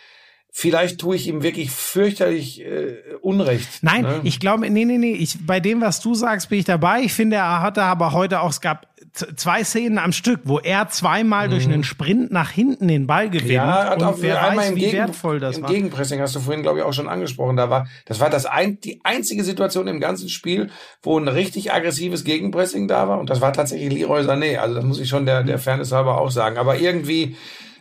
[0.53, 3.81] vielleicht tue ich ihm wirklich fürchterlich äh, Unrecht.
[3.81, 4.21] Nein, ne?
[4.23, 7.01] ich glaube, nee, nee, nee, ich, bei dem, was du sagst, bin ich dabei.
[7.01, 10.89] Ich finde, er hatte aber heute auch, es gab zwei Szenen am Stück, wo er
[10.89, 11.51] zweimal mhm.
[11.51, 13.51] durch einen Sprint nach hinten den Ball gewinnt.
[13.51, 15.71] Ja, auch wer weiß, im wie Gegen, wertvoll das im war.
[15.71, 17.55] Gegenpressing hast du vorhin, glaube ich, auch schon angesprochen.
[17.55, 20.71] Da war, das war das ein, die einzige Situation im ganzen Spiel,
[21.03, 23.19] wo ein richtig aggressives Gegenpressing da war.
[23.19, 24.57] Und das war tatsächlich Leroy Sané.
[24.57, 26.57] Also das muss ich schon der, der Fairness halber auch sagen.
[26.57, 27.35] Aber irgendwie,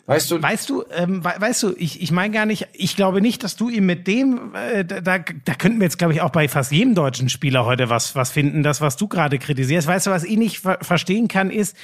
[0.06, 0.42] Weißt du?
[0.42, 3.68] Weißt du, ähm, weißt du, ich, ich meine gar nicht, ich glaube nicht, dass du
[3.68, 6.96] ihm mit dem, äh, da, da könnten wir jetzt, glaube ich, auch bei fast jedem
[6.96, 9.86] deutschen Spieler heute was, was finden, das, was du gerade kritisierst.
[9.86, 11.76] Weißt du, was ich nicht ver verstehen kann, ist,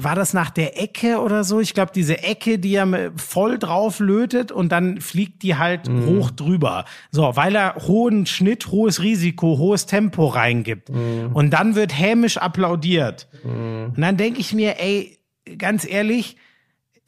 [0.00, 1.58] war das nach der Ecke oder so?
[1.58, 6.06] Ich glaube, diese Ecke, die er voll drauf lötet und dann fliegt die halt mhm.
[6.06, 6.84] hoch drüber.
[7.10, 10.90] So, weil er hohen Schnitt, hohes Risiko, hohes Tempo reingibt.
[10.90, 11.32] Mhm.
[11.34, 13.26] Und dann wird hämisch applaudiert.
[13.42, 13.92] Mhm.
[13.96, 15.18] Und dann denke ich mir, ey,
[15.58, 16.36] ganz ehrlich,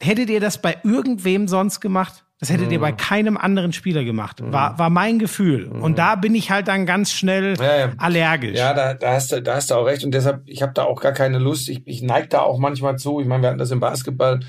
[0.01, 2.23] Hättet ihr das bei irgendwem sonst gemacht?
[2.39, 2.97] Das hättet ihr bei Mhm.
[2.97, 4.41] keinem anderen Spieler gemacht.
[4.43, 5.69] War, war mein Gefühl.
[5.69, 7.91] Und da bin ich halt dann ganz schnell Ja, ja.
[7.97, 8.55] allergisch.
[8.59, 10.03] Ja, da, da, hast du, da hast du auch recht.
[10.03, 11.67] Und deshalb, ich habe da auch gar keine Lust.
[11.67, 13.19] Ich, ich neige da auch manchmal zu.
[13.19, 14.41] Ich meine, wir hatten das im Basketball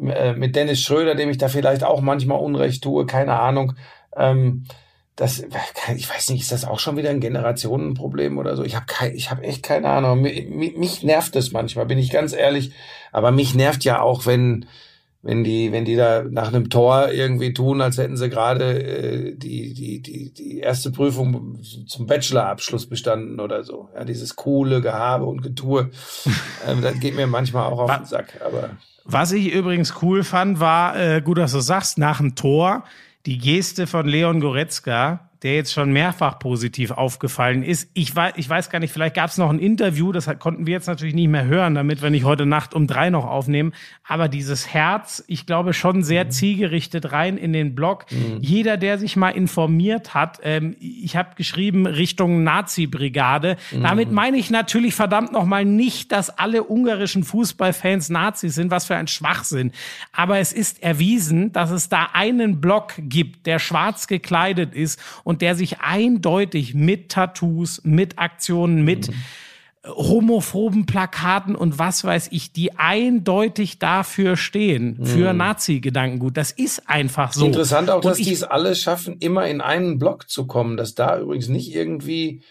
[0.00, 3.04] äh, mit Dennis Schröder, dem ich da vielleicht auch manchmal Unrecht tue.
[3.04, 3.74] Keine Ahnung.
[4.16, 4.64] Ähm,
[5.16, 5.44] das,
[5.94, 8.64] ich weiß nicht, ist das auch schon wieder ein Generationenproblem oder so?
[8.64, 10.22] Ich habe ich hab echt keine Ahnung.
[10.22, 12.72] Mich, mich mich nervt es manchmal, bin ich ganz ehrlich.
[13.12, 14.66] Aber mich nervt ja auch, wenn,
[15.22, 19.36] wenn die, wenn die da nach einem Tor irgendwie tun, als hätten sie gerade äh,
[19.36, 23.88] die, die, die, die erste Prüfung zum Bachelorabschluss bestanden oder so.
[23.94, 25.90] Ja, dieses coole Gehabe und Getue,
[26.68, 28.40] ähm, das geht mir manchmal auch auf Wa- den Sack.
[28.44, 28.70] Aber
[29.04, 32.82] Was ich übrigens cool fand, war, äh, gut, dass du sagst, nach dem Tor
[33.26, 37.90] die Geste von Leon Goretzka, der jetzt schon mehrfach positiv aufgefallen ist.
[37.94, 40.74] Ich weiß, ich weiß gar nicht, vielleicht gab es noch ein Interview, das konnten wir
[40.74, 43.72] jetzt natürlich nicht mehr hören, damit wir nicht heute Nacht um drei noch aufnehmen.
[44.04, 48.06] Aber dieses Herz, ich glaube, schon sehr zielgerichtet rein in den Blog.
[48.40, 53.56] Jeder, der sich mal informiert hat, ähm, ich habe geschrieben Richtung Nazi-Brigade.
[53.72, 58.96] Damit meine ich natürlich verdammt nochmal nicht, dass alle ungarischen Fußballfans Nazis sind, was für
[58.96, 59.72] ein Schwachsinn.
[60.12, 65.31] Aber es ist erwiesen, dass es da einen Block gibt, der schwarz gekleidet ist und
[65.40, 69.10] der sich eindeutig mit Tattoos, mit Aktionen, mit
[69.84, 76.36] homophoben Plakaten und was weiß ich, die eindeutig dafür stehen, für Nazi-Gedankengut.
[76.36, 77.44] Das ist einfach so.
[77.44, 80.94] interessant auch, Und dass die es alle schaffen, immer in einen Block zu kommen, dass
[80.94, 82.42] da übrigens nicht irgendwie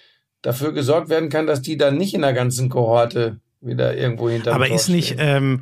[0.41, 4.53] dafür gesorgt werden kann, dass die dann nicht in der ganzen Kohorte wieder irgendwo hinter
[4.53, 5.61] Aber ist nicht, ähm,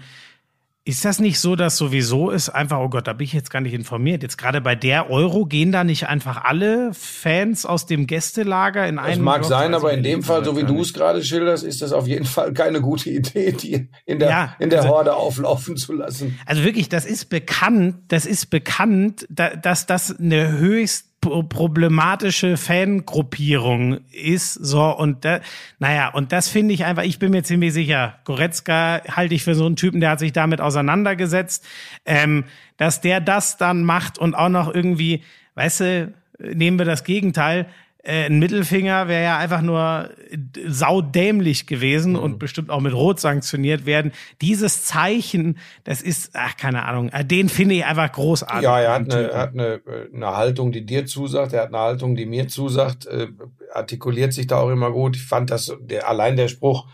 [0.89, 3.61] ist das nicht so, dass sowieso ist einfach, oh Gott, da bin ich jetzt gar
[3.61, 4.23] nicht informiert.
[4.23, 8.97] Jetzt gerade bei der Euro gehen da nicht einfach alle Fans aus dem Gästelager in
[8.97, 9.49] Das einen mag Block?
[9.49, 12.07] sein, Weiß aber in dem Fall, so wie du es gerade schilderst, ist das auf
[12.07, 15.93] jeden Fall keine gute Idee, die in der, Ja, in der also- Horde auflaufen zu
[15.93, 16.37] lassen.
[16.45, 23.99] Also wirklich, das ist bekannt, das ist bekannt, da, dass das eine höchst problematische Fangruppierung
[24.11, 25.41] ist, so und da,
[25.78, 29.55] naja, und das finde ich einfach, ich bin mir ziemlich sicher, Goretzka halte ich für
[29.55, 31.65] so einen Typen, der hat sich damit auseinandergesetzt,
[32.05, 32.45] ähm,
[32.78, 35.24] dass der das dann macht und auch noch irgendwie,
[35.55, 37.67] weißt du, nehmen wir das Gegenteil,
[38.10, 40.38] äh, ein Mittelfinger wäre ja einfach nur äh,
[40.68, 42.20] saudämlich gewesen Mhm.
[42.20, 44.12] und bestimmt auch mit Rot sanktioniert werden.
[44.41, 48.64] Dieses Zeichen, das ist, ach, keine Ahnung, äh, den finde ich einfach großartig.
[48.64, 49.82] Ja, er hat eine, er hat eine,
[50.14, 51.53] eine Haltung, die dir zusagt.
[51.53, 53.05] Er hat eine Haltung, die mir zusagt.
[53.05, 53.28] Äh,
[53.74, 55.16] artikuliert sich da auch immer gut.
[55.16, 56.88] Ich fand das, der, allein der Spruch,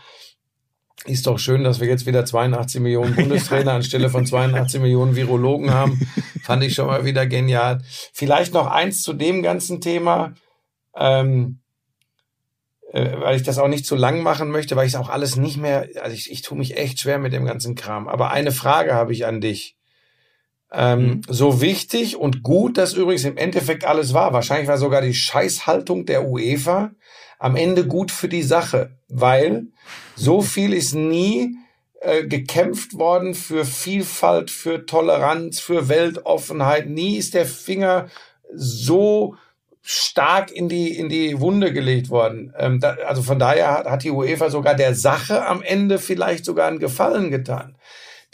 [1.04, 5.72] ist doch schön, dass wir jetzt wieder 82 Millionen Bundestrainer anstelle von 82 Millionen Virologen
[5.72, 6.00] haben.
[6.42, 7.82] Fand ich schon mal wieder genial.
[8.12, 10.34] Vielleicht noch eins zu dem ganzen Thema,
[10.96, 11.60] ähm,
[12.92, 15.36] äh, weil ich das auch nicht zu lang machen möchte, weil ich es auch alles
[15.36, 18.08] nicht mehr, also ich, ich tue mich echt schwer mit dem ganzen Kram.
[18.08, 19.76] Aber eine Frage habe ich an dich.
[20.72, 21.20] Ähm, Mhm.
[21.28, 24.32] So wichtig und gut das übrigens im Endeffekt alles war.
[24.32, 26.90] Wahrscheinlich war sogar die Scheißhaltung der UEFA
[27.38, 29.66] am Ende gut für die Sache, weil
[30.16, 31.56] so viel ist nie
[32.00, 36.88] äh, gekämpft worden für Vielfalt, für Toleranz, für Weltoffenheit.
[36.88, 38.08] Nie ist der Finger
[38.54, 39.36] so
[39.88, 42.52] stark in die, in die Wunde gelegt worden.
[42.58, 46.44] Ähm, da, also von daher hat, hat die UEFA sogar der Sache am Ende vielleicht
[46.44, 47.76] sogar einen Gefallen getan.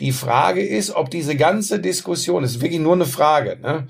[0.00, 3.86] Die Frage ist, ob diese ganze Diskussion, das ist wirklich nur eine Frage, ne?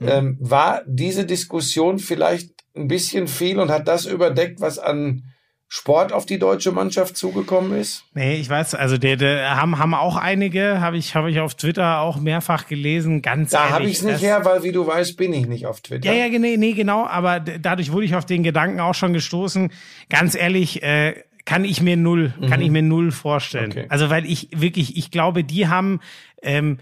[0.00, 5.31] ähm, war diese Diskussion vielleicht ein bisschen viel und hat das überdeckt, was an
[5.74, 8.04] Sport auf die deutsche Mannschaft zugekommen ist?
[8.12, 11.54] Nee, ich weiß, also der, der haben, haben auch einige, habe ich, habe ich auf
[11.54, 13.72] Twitter auch mehrfach gelesen, ganz Da ehrlich.
[13.72, 16.12] habe ich es nicht her, weil wie du weißt, bin ich nicht auf Twitter.
[16.12, 19.72] Ja, ja, nee, nee, genau, aber dadurch wurde ich auf den Gedanken auch schon gestoßen.
[20.10, 21.14] Ganz ehrlich, äh,
[21.46, 23.70] kann ich mir null, kann ich mir null vorstellen.
[23.70, 23.78] Mhm.
[23.78, 23.86] Okay.
[23.88, 26.00] Also weil ich wirklich, ich glaube, die haben,
[26.42, 26.80] ähm,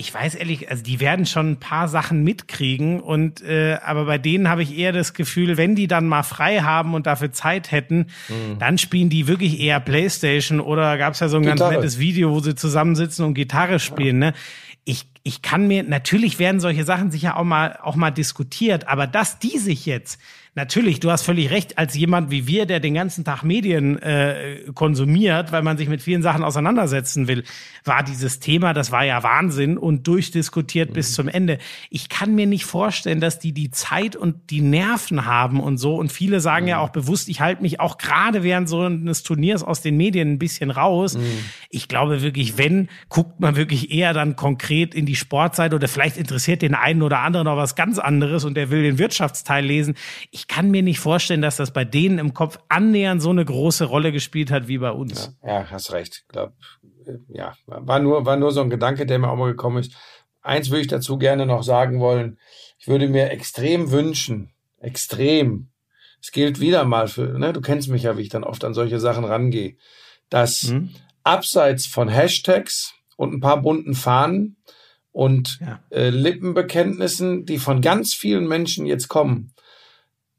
[0.00, 4.16] ich weiß ehrlich, also die werden schon ein paar Sachen mitkriegen und äh, aber bei
[4.16, 7.70] denen habe ich eher das Gefühl, wenn die dann mal frei haben und dafür Zeit
[7.70, 8.58] hätten, Mhm.
[8.58, 11.74] dann spielen die wirklich eher Playstation oder gab es ja so ein ganz Gitarre.
[11.74, 14.18] nettes Video, wo sie zusammensitzen und Gitarre spielen.
[14.18, 14.32] Ne?
[14.84, 19.06] Ich, ich kann mir, natürlich werden solche Sachen sicher auch mal, auch mal diskutiert, aber
[19.06, 20.18] dass die sich jetzt,
[20.54, 24.64] natürlich, du hast völlig recht, als jemand wie wir, der den ganzen Tag Medien äh,
[24.74, 27.44] konsumiert, weil man sich mit vielen Sachen auseinandersetzen will,
[27.84, 31.58] war dieses Thema, das war ja Wahnsinn und durchdiskutiert bis zum Ende.
[31.88, 35.96] Ich kann mir nicht vorstellen, dass die die Zeit und die Nerven haben und so.
[35.96, 39.62] Und viele sagen ja auch bewusst, ich halte mich auch gerade während so eines Turniers
[39.62, 41.16] aus den Medien ein bisschen raus.
[41.70, 46.16] Ich glaube wirklich, wenn, guckt man wirklich eher dann konkret in die Sportseite oder vielleicht
[46.16, 49.94] interessiert den einen oder anderen noch was ganz anderes und der will den Wirtschaftsteil lesen.
[50.30, 53.84] Ich kann mir nicht vorstellen, dass das bei denen im Kopf annähernd so eine große
[53.84, 55.36] Rolle gespielt hat wie bei uns.
[55.44, 56.24] Ja, hast recht.
[56.28, 56.52] Glaub,
[57.06, 59.92] äh, ja, war nur, war nur so ein Gedanke, der mir auch mal gekommen ist.
[60.42, 62.38] eins würde ich dazu gerne noch sagen wollen.
[62.78, 65.68] Ich würde mir extrem wünschen, extrem,
[66.22, 68.74] es gilt wieder mal für, ne, du kennst mich ja, wie ich dann oft an
[68.74, 69.76] solche Sachen rangehe,
[70.30, 70.90] dass Hm?
[71.24, 74.56] abseits von Hashtags und ein paar bunten Fahnen
[75.12, 75.80] und Ja.
[75.90, 79.52] äh, Lippenbekenntnissen, die von ganz vielen Menschen jetzt kommen,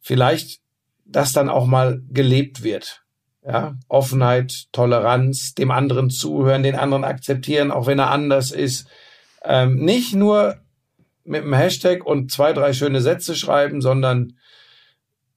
[0.01, 0.61] vielleicht
[1.05, 3.03] das dann auch mal gelebt wird.
[3.43, 8.87] Ja, Offenheit, Toleranz, dem anderen zuhören, den anderen akzeptieren, auch wenn er anders ist.
[9.43, 10.57] Ähm, nicht nur
[11.23, 14.37] mit einem Hashtag und zwei, drei schöne Sätze schreiben, sondern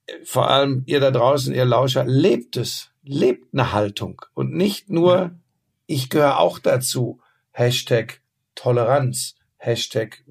[0.07, 4.91] äh, vor allem ihr da draußen, ihr Lauscher, lebt es, lebt eine Haltung und nicht
[4.91, 5.31] nur,
[5.87, 7.21] ich gehöre auch dazu.
[7.53, 8.21] Hashtag
[8.55, 10.25] Toleranz, Hashtag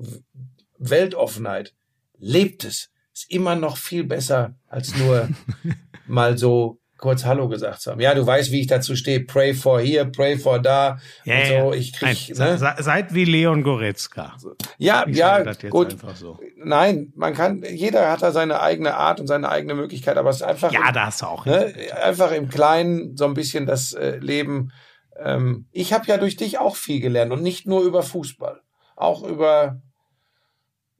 [0.78, 1.74] Weltoffenheit.
[2.20, 2.92] Lebt es.
[3.14, 5.30] Ist immer noch viel besser, als nur
[6.07, 7.99] mal so kurz Hallo gesagt zu haben.
[7.99, 9.20] Ja, du weißt, wie ich dazu stehe.
[9.26, 10.99] Pray for here, pray for da.
[11.26, 11.74] Ja, und so.
[11.74, 12.57] Ich Nein, krieg, se- ne?
[12.57, 14.38] se- Seid wie Leon Goretzka.
[14.78, 15.97] Ja, Ich ja, das gut.
[16.16, 16.39] so.
[16.64, 20.38] Nein, man kann, jeder hat da seine eigene Art und seine eigene Möglichkeit, aber es
[20.38, 21.45] ist einfach, Ja, da hast du auch.
[21.45, 24.72] ne, einfach im Kleinen so ein bisschen das äh, Leben.
[25.20, 28.61] Ähm, ich habe ja durch dich auch viel gelernt und nicht nur über Fußball,
[28.95, 29.82] auch über,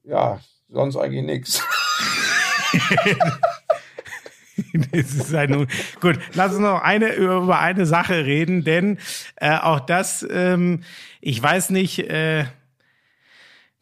[0.04, 0.38] ja,
[0.68, 1.62] sonst eigentlich nichts.
[4.72, 5.66] Das ist ein,
[6.00, 8.98] gut, lass uns noch eine über eine Sache reden, denn
[9.36, 10.82] äh, auch das, ähm,
[11.20, 12.44] ich weiß nicht, äh,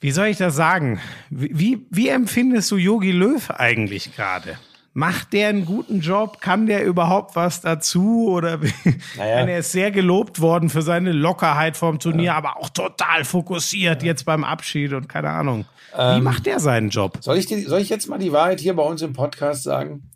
[0.00, 1.00] wie soll ich das sagen?
[1.30, 4.58] Wie, wie empfindest du Yogi Löw eigentlich gerade?
[4.94, 6.40] Macht der einen guten Job?
[6.40, 8.28] Kann der überhaupt was dazu?
[8.28, 8.58] Oder
[9.16, 9.46] Naja.
[9.46, 14.24] Er ist sehr gelobt worden für seine Lockerheit vorm Turnier, aber auch total fokussiert jetzt
[14.26, 15.64] beim Abschied und keine Ahnung.
[15.94, 17.18] Wie Ähm, macht der seinen Job?
[17.20, 20.10] Soll ich, die, soll ich jetzt mal die Wahrheit hier bei uns im Podcast sagen?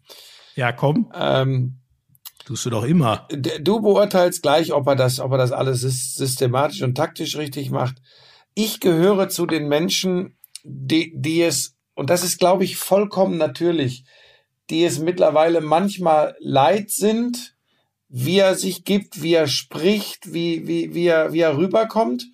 [0.55, 1.81] Ja, komm, Ähm,
[2.45, 3.27] tust du doch immer.
[3.31, 7.71] du beurteilst gleich, ob er das, ob er das alles sys- systematisch und taktisch richtig
[7.71, 7.97] macht.
[8.55, 14.05] Ich gehöre zu den Menschen, die, die es, und das ist, glaube ich, vollkommen natürlich,
[14.71, 17.55] die es mittlerweile manchmal leid sind,
[18.09, 22.27] wie er sich gibt, wie er spricht, wie, wie, wie, er, wie er rüberkommt.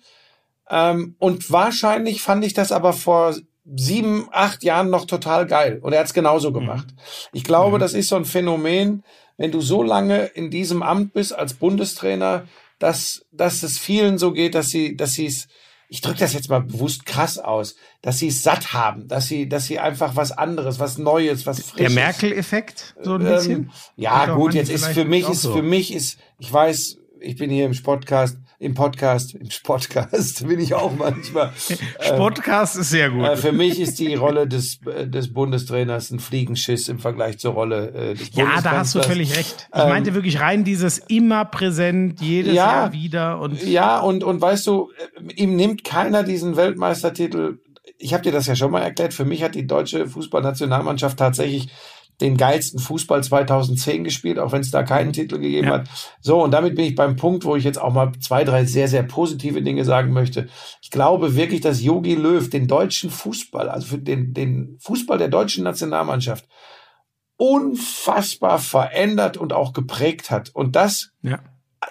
[0.69, 5.79] Ähm, und wahrscheinlich fand ich das aber vor sieben, acht Jahren noch total geil.
[5.81, 6.87] Und er hat es genauso gemacht.
[7.31, 9.03] Ich glaube, das ist so ein Phänomen,
[9.37, 12.47] wenn du so lange in diesem Amt bist als Bundestrainer,
[12.79, 15.47] dass, dass es vielen so geht, dass sie, dass sie es,
[15.93, 19.47] ich drücke das jetzt mal bewusst krass aus, dass sie es satt haben, dass sie,
[19.47, 21.93] dass sie einfach was anderes, was Neues, was Der Frisches.
[21.93, 23.71] Merkel-Effekt, so ein Ähm, bisschen?
[23.95, 25.53] ja, Geht doch gut, jetzt ist für mich ist so.
[25.53, 30.59] für mich ist, ich weiß, ich bin hier im Podcast, im Podcast, im Podcast bin
[30.59, 31.51] ich auch manchmal.
[32.17, 33.23] Podcast ist sehr gut.
[33.25, 37.53] Äh, für mich ist die Rolle des, äh, des Bundestrainers ein Fliegenschiss im Vergleich zur
[37.53, 39.67] Rolle äh, des ja, da hast du völlig recht.
[39.73, 42.73] Ich Ähm, meinte wirklich rein dieses immer präsent, jedes Ja.
[42.73, 44.89] Jahr wieder und Ja, und, und weißt du,
[45.27, 47.59] äh, ihm nimmt keiner diesen Weltmeistertitel.
[47.97, 49.13] Ich habe dir das ja schon mal erklärt.
[49.13, 51.69] Für mich hat die deutsche Fußballnationalmannschaft tatsächlich
[52.23, 55.73] den geilsten Fußball 2010 gespielt, auch wenn es da keinen Titel gegeben Ja.
[55.73, 55.89] hat.
[56.21, 58.87] So, und damit bin ich beim Punkt, wo ich jetzt auch mal zwei, drei sehr,
[58.87, 60.47] sehr positive Dinge sagen möchte.
[60.81, 65.27] Ich glaube wirklich, dass Yogi Löw den deutschen Fußball, also für den, den Fußball der
[65.27, 66.45] deutschen Nationalmannschaft,
[67.35, 70.51] unfassbar verändert und auch geprägt hat.
[70.53, 71.39] Und das ja.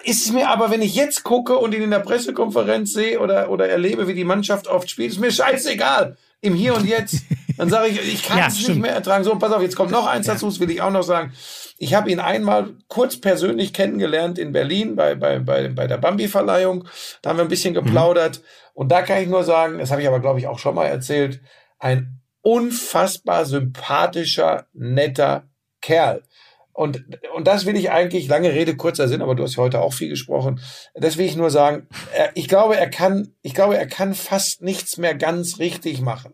[0.03, 3.51] ist es mir aber, wenn ich jetzt gucke und ihn in der Pressekonferenz sehe oder,
[3.51, 6.17] oder erlebe, wie die Mannschaft oft spielt, ist mir scheißegal.
[6.41, 7.23] Im Hier und Jetzt.
[7.57, 8.81] Dann sage ich, ich kann Ja, es nicht stimmt.
[8.81, 9.23] mehr ertragen.
[9.23, 11.33] So, pass auf, jetzt kommt noch eins dazu, das will ich auch noch sagen.
[11.77, 16.87] Ich habe ihn einmal kurz persönlich kennengelernt in Berlin bei, bei, bei, bei der Bambi-Verleihung.
[17.21, 18.41] Da haben wir ein bisschen geplaudert.
[18.73, 20.85] Und da kann ich nur sagen, das habe ich aber, glaube ich, auch schon mal
[20.85, 21.41] erzählt,
[21.79, 25.43] ein unfassbar sympathischer, netter
[25.81, 26.23] Kerl.
[26.73, 27.03] Und,
[27.35, 29.93] und das will ich eigentlich, lange Rede, kurzer Sinn, aber du hast ja heute auch
[29.93, 30.59] viel gesprochen.
[30.95, 31.87] Das will ich nur sagen.
[32.33, 36.33] Ich glaube, er kann, ich glaube, er kann fast nichts mehr ganz richtig machen.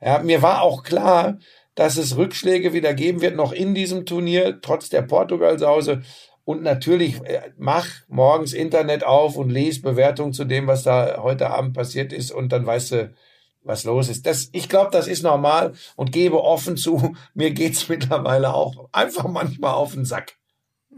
[0.00, 1.38] Ja, mir war auch klar,
[1.74, 6.02] dass es Rückschläge wieder geben wird, noch in diesem Turnier, trotz der Portugal-Sause.
[6.44, 11.50] Und natürlich, äh, mach morgens Internet auf und lese Bewertungen zu dem, was da heute
[11.50, 12.32] Abend passiert ist.
[12.32, 13.14] Und dann weißt du,
[13.62, 14.26] was los ist.
[14.26, 19.28] Das, ich glaube, das ist normal und gebe offen zu, mir geht's mittlerweile auch einfach
[19.28, 20.36] manchmal auf den Sack.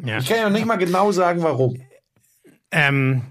[0.05, 0.19] ja.
[0.19, 1.81] Ich kann ja noch nicht mal genau sagen, warum.
[2.71, 3.23] Ähm,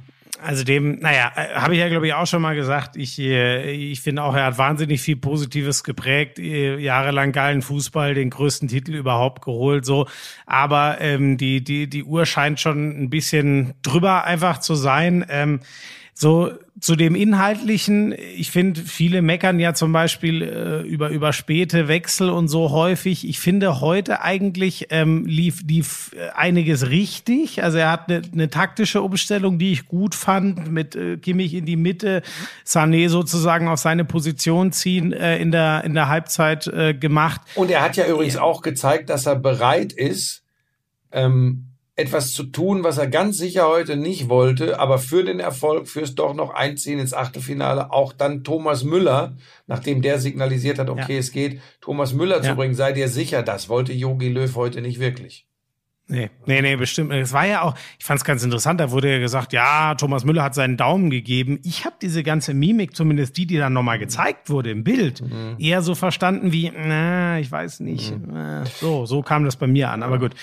[0.44, 2.98] also dem, naja, äh, habe ich ja, glaube ich, auch schon mal gesagt.
[2.98, 8.16] Ich, äh, ich finde auch, er hat wahnsinnig viel Positives geprägt, äh, jahrelang geilen Fußball,
[8.16, 10.08] den größten Titel überhaupt geholt, so.
[10.48, 15.26] Aber ähm, die, die, die Uhr scheint schon ein bisschen drüber einfach zu sein.
[15.30, 15.60] Ähm,
[16.22, 21.88] So zu dem Inhaltlichen, ich finde, viele meckern ja zum Beispiel äh, über, über späte
[21.88, 23.28] Wechsel und so häufig.
[23.28, 27.64] Ich finde, heute eigentlich ähm, lief, lief einiges richtig.
[27.64, 31.66] Also er hat eine, eine taktische Umstellung, die ich gut fand, mit äh, Kimmich in
[31.66, 32.22] die Mitte,
[32.68, 37.42] Sané sozusagen auf seine Position ziehen äh, in, der, in der Halbzeit äh, gemacht.
[37.56, 40.44] Und er hat ja übrigens auch gezeigt, dass er bereit ist,
[41.12, 45.88] ähm, etwas zu tun, was er ganz sicher heute nicht wollte, aber für den Erfolg,
[45.88, 49.36] fürs doch noch Einziehen ins Achtelfinale, auch dann Thomas Müller,
[49.68, 51.20] nachdem der signalisiert hat, okay, ja.
[51.20, 52.44] es geht, Thomas Müller ja.
[52.44, 55.46] zu bringen, sei dir sicher, das wollte Jogi Löw heute nicht wirklich.
[56.08, 57.14] Nee, nee, nee, bestimmt.
[57.14, 60.26] Es war ja auch, ich fand es ganz interessant, da wurde ja gesagt, ja, Thomas
[60.26, 61.60] Müller hat seinen Daumen gegeben.
[61.64, 65.56] Ich habe diese ganze Mimik, zumindest die, die dann nochmal gezeigt wurde im Bild, mhm.
[65.58, 68.12] eher so verstanden wie, na, ich weiß nicht.
[68.12, 68.64] Mhm.
[68.82, 70.04] So, so kam das bei mir an.
[70.04, 70.36] Aber gut,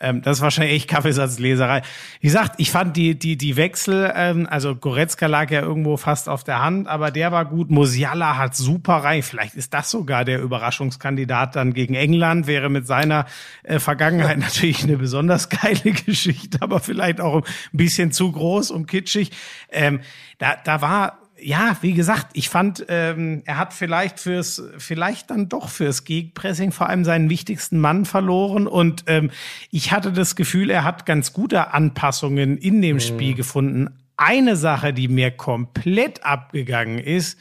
[0.00, 1.82] ähm, das ist wahrscheinlich echt Kaffeesatzleserei.
[2.20, 6.28] Wie gesagt, ich fand die, die, die Wechsel, ähm, also Goretzka lag ja irgendwo fast
[6.28, 7.70] auf der Hand, aber der war gut.
[7.70, 9.22] Musiala hat super rein.
[9.22, 13.26] Vielleicht ist das sogar der Überraschungskandidat dann gegen England, wäre mit seiner
[13.62, 18.86] äh, Vergangenheit natürlich eine besonders geile Geschichte, aber vielleicht auch ein bisschen zu groß und
[18.86, 19.30] kitschig.
[19.70, 20.00] Ähm,
[20.38, 25.48] da, da war ja, wie gesagt, ich fand, ähm, er hat vielleicht fürs, vielleicht dann
[25.48, 28.66] doch fürs Gegenpressing vor allem seinen wichtigsten Mann verloren.
[28.66, 29.30] Und ähm,
[29.70, 33.00] ich hatte das Gefühl, er hat ganz gute Anpassungen in dem mhm.
[33.00, 33.98] Spiel gefunden.
[34.16, 37.38] Eine Sache, die mir komplett abgegangen ist,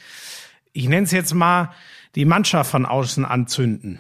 [0.74, 1.72] ich nenne es jetzt mal
[2.16, 4.00] die Mannschaft von außen anzünden.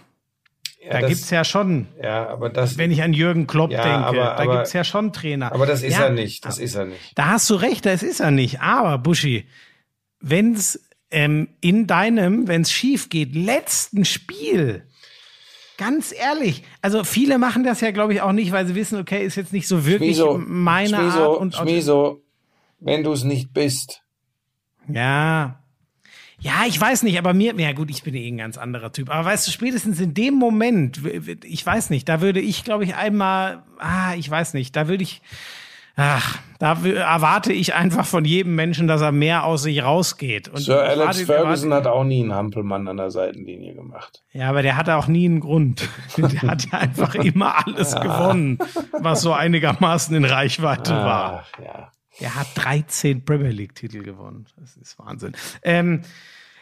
[0.84, 1.88] Ja, da das, gibt's ja schon.
[2.02, 2.78] Ja, aber das.
[2.78, 5.54] Wenn ich an Jürgen Klopp ja, denke, aber, da gibt's ja schon Trainer.
[5.54, 6.44] Aber das ist ja, er nicht.
[6.44, 7.00] Das ist er nicht.
[7.16, 8.60] Da hast du recht, das ist er nicht.
[8.60, 9.46] Aber Buschi,
[10.24, 14.88] wenn es ähm, in deinem, wenn es schief geht, letzten Spiel,
[15.78, 19.24] ganz ehrlich, also viele machen das ja, glaube ich, auch nicht, weil sie wissen, okay,
[19.24, 21.40] ist jetzt nicht so wirklich Schmieso, meine Schmieso, Art.
[21.40, 22.24] Und, Schmieso,
[22.80, 24.02] wenn du es nicht bist.
[24.88, 25.60] Ja.
[26.40, 29.10] Ja, ich weiß nicht, aber mir, ja gut, ich bin eh ein ganz anderer Typ.
[29.10, 31.02] Aber weißt du, spätestens in dem Moment,
[31.44, 35.04] ich weiß nicht, da würde ich, glaube ich, einmal, ah, ich weiß nicht, da würde
[35.04, 35.22] ich,
[35.96, 40.48] Ach, da erwarte ich einfach von jedem Menschen, dass er mehr aus sich rausgeht.
[40.50, 44.24] Und Sir Alex Ferguson hat auch nie einen Hampelmann an der Seitenlinie gemacht.
[44.32, 45.88] Ja, aber der hatte auch nie einen Grund.
[46.18, 48.58] der hat ja einfach immer alles gewonnen,
[48.92, 51.46] was so einigermaßen in Reichweite Ach, war.
[51.64, 51.92] Ja.
[52.20, 54.46] Er hat 13 Premier League Titel gewonnen.
[54.58, 55.34] Das ist Wahnsinn.
[55.64, 56.02] Ähm,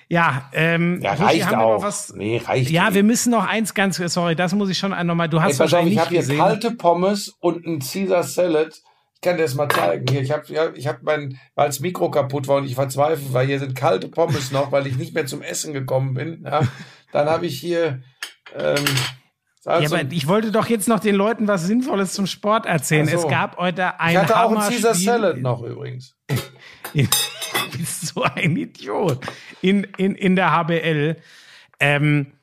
[0.10, 1.84] ja, ähm, ja, reicht auch.
[1.84, 2.96] Was, nee, reicht ja, nicht.
[2.96, 6.02] wir müssen noch eins ganz, sorry, das muss ich schon nochmal, du hast Ey, wahrscheinlich
[6.02, 8.82] auf, ich habe hier kalte Pommes und ein Caesar Salad
[9.22, 10.08] ich kann dir das mal zeigen.
[10.10, 13.46] Hier, ich habe ich hab mein, weil das Mikro kaputt war und ich verzweifle, weil
[13.46, 16.44] hier sind kalte Pommes noch, weil ich nicht mehr zum Essen gekommen bin.
[16.44, 16.62] Ja,
[17.12, 18.02] dann habe ich hier.
[18.58, 18.84] Ähm,
[19.64, 23.06] also, ja, aber ich wollte doch jetzt noch den Leuten was Sinnvolles zum Sport erzählen.
[23.06, 23.18] So.
[23.18, 26.18] Es gab heute ein Ich hatte auch ein Caesar Salad noch übrigens.
[26.94, 29.20] du bist so ein Idiot.
[29.62, 31.18] In, in, in der HBL.
[31.80, 32.34] Ähm,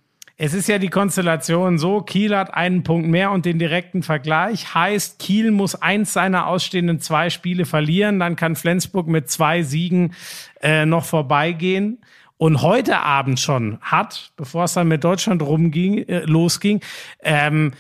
[0.41, 4.72] es ist ja die Konstellation so, Kiel hat einen Punkt mehr und den direkten Vergleich.
[4.72, 10.14] Heißt, Kiel muss eins seiner ausstehenden zwei Spiele verlieren, dann kann Flensburg mit zwei Siegen
[10.62, 11.99] äh, noch vorbeigehen.
[12.36, 16.82] Und heute Abend schon hat, bevor es dann mit Deutschland rumging, äh, losging,
[17.20, 17.72] ähm,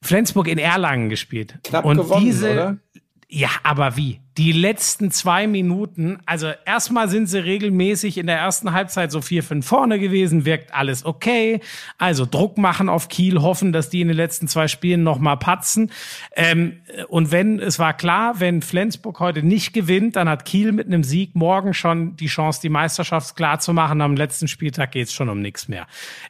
[0.00, 1.58] Flensburg in Erlangen gespielt.
[1.62, 2.76] Knapp und gewonnen, diese, oder?
[3.34, 4.20] Ja, aber wie?
[4.36, 9.42] Die letzten zwei Minuten, also erstmal sind sie regelmäßig in der ersten Halbzeit so vier,
[9.42, 11.60] fünf vorne gewesen, wirkt alles okay.
[11.96, 15.90] Also Druck machen auf Kiel, hoffen, dass die in den letzten zwei Spielen nochmal patzen.
[16.36, 20.88] Ähm, und wenn, es war klar, wenn Flensburg heute nicht gewinnt, dann hat Kiel mit
[20.88, 24.02] einem Sieg morgen schon die Chance, die Meisterschaft klar zu machen.
[24.02, 25.86] Am letzten Spieltag geht's schon um nichts mehr.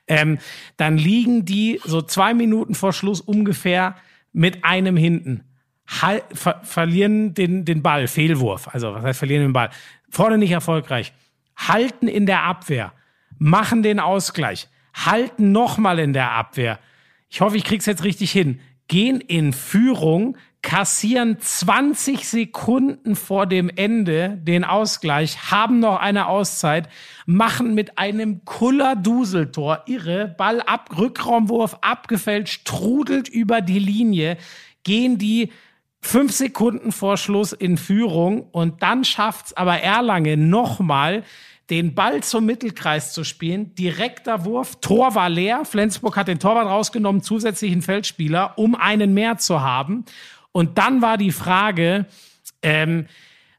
[0.06, 0.38] Ähm,
[0.76, 3.96] dann liegen die so zwei Minuten vor Schluss ungefähr
[4.32, 5.42] mit einem hinten
[6.00, 8.68] Hal ver verlieren den, den Ball, Fehlwurf.
[8.68, 9.70] Also, was heißt verlieren den Ball?
[10.08, 11.12] Vorne nicht erfolgreich.
[11.56, 12.92] Halten in der Abwehr.
[13.38, 14.68] Machen den Ausgleich.
[14.94, 16.78] Halten nochmal in der Abwehr.
[17.28, 18.60] Ich hoffe, ich krieg's jetzt richtig hin.
[18.88, 26.88] Gehen in Führung, kassieren 20 Sekunden vor dem Ende den Ausgleich, haben noch eine Auszeit,
[27.26, 34.36] machen mit einem Kuller-Duseltor irre, Ball ab, Rückraumwurf abgefälscht, trudelt über die Linie,
[34.84, 35.50] gehen die
[36.02, 41.22] fünf Sekunden vor Schluss in Führung und dann schafft's aber Erlangen nochmal,
[41.70, 43.74] den Ball zum Mittelkreis zu spielen.
[43.76, 45.64] Direkter Wurf, Tor war leer.
[45.64, 50.04] Flensburg hat den Torwart rausgenommen, zusätzlichen Feldspieler, um einen mehr zu haben.
[50.50, 52.06] Und dann war die Frage,
[52.62, 53.06] ähm,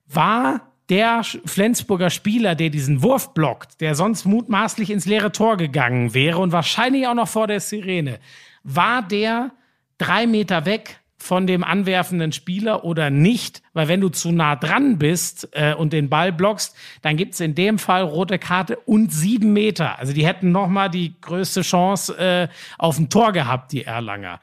[0.06, 6.14] war der Flensburger Spieler, der diesen Wurf blockt, der sonst mutmaßlich ins leere Tor gegangen
[6.14, 8.20] wäre und wahrscheinlich auch noch vor der Sirene,
[8.64, 9.52] war der
[9.98, 14.98] drei Meter weg von dem anwerfenden Spieler oder nicht, weil wenn du zu nah dran
[14.98, 19.54] bist äh, und den Ball blockst, dann gibt's in dem Fall rote Karte und sieben
[19.54, 19.98] Meter.
[20.00, 22.48] Also die hätten noch mal die größte Chance äh,
[22.78, 24.42] auf ein Tor gehabt, die Erlanger.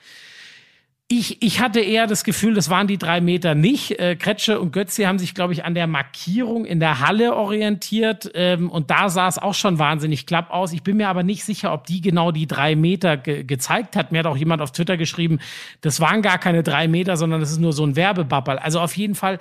[1.12, 3.98] Ich, ich hatte eher das Gefühl, das waren die drei Meter nicht.
[3.98, 8.30] Äh, Kretsche und Götze haben sich, glaube ich, an der Markierung in der Halle orientiert.
[8.34, 10.72] Ähm, und da sah es auch schon wahnsinnig klapp aus.
[10.72, 14.12] Ich bin mir aber nicht sicher, ob die genau die drei Meter ge gezeigt hat.
[14.12, 15.40] Mir hat auch jemand auf Twitter geschrieben,
[15.80, 18.60] das waren gar keine drei Meter, sondern das ist nur so ein Werbebabbel.
[18.60, 19.40] Also auf jeden Fall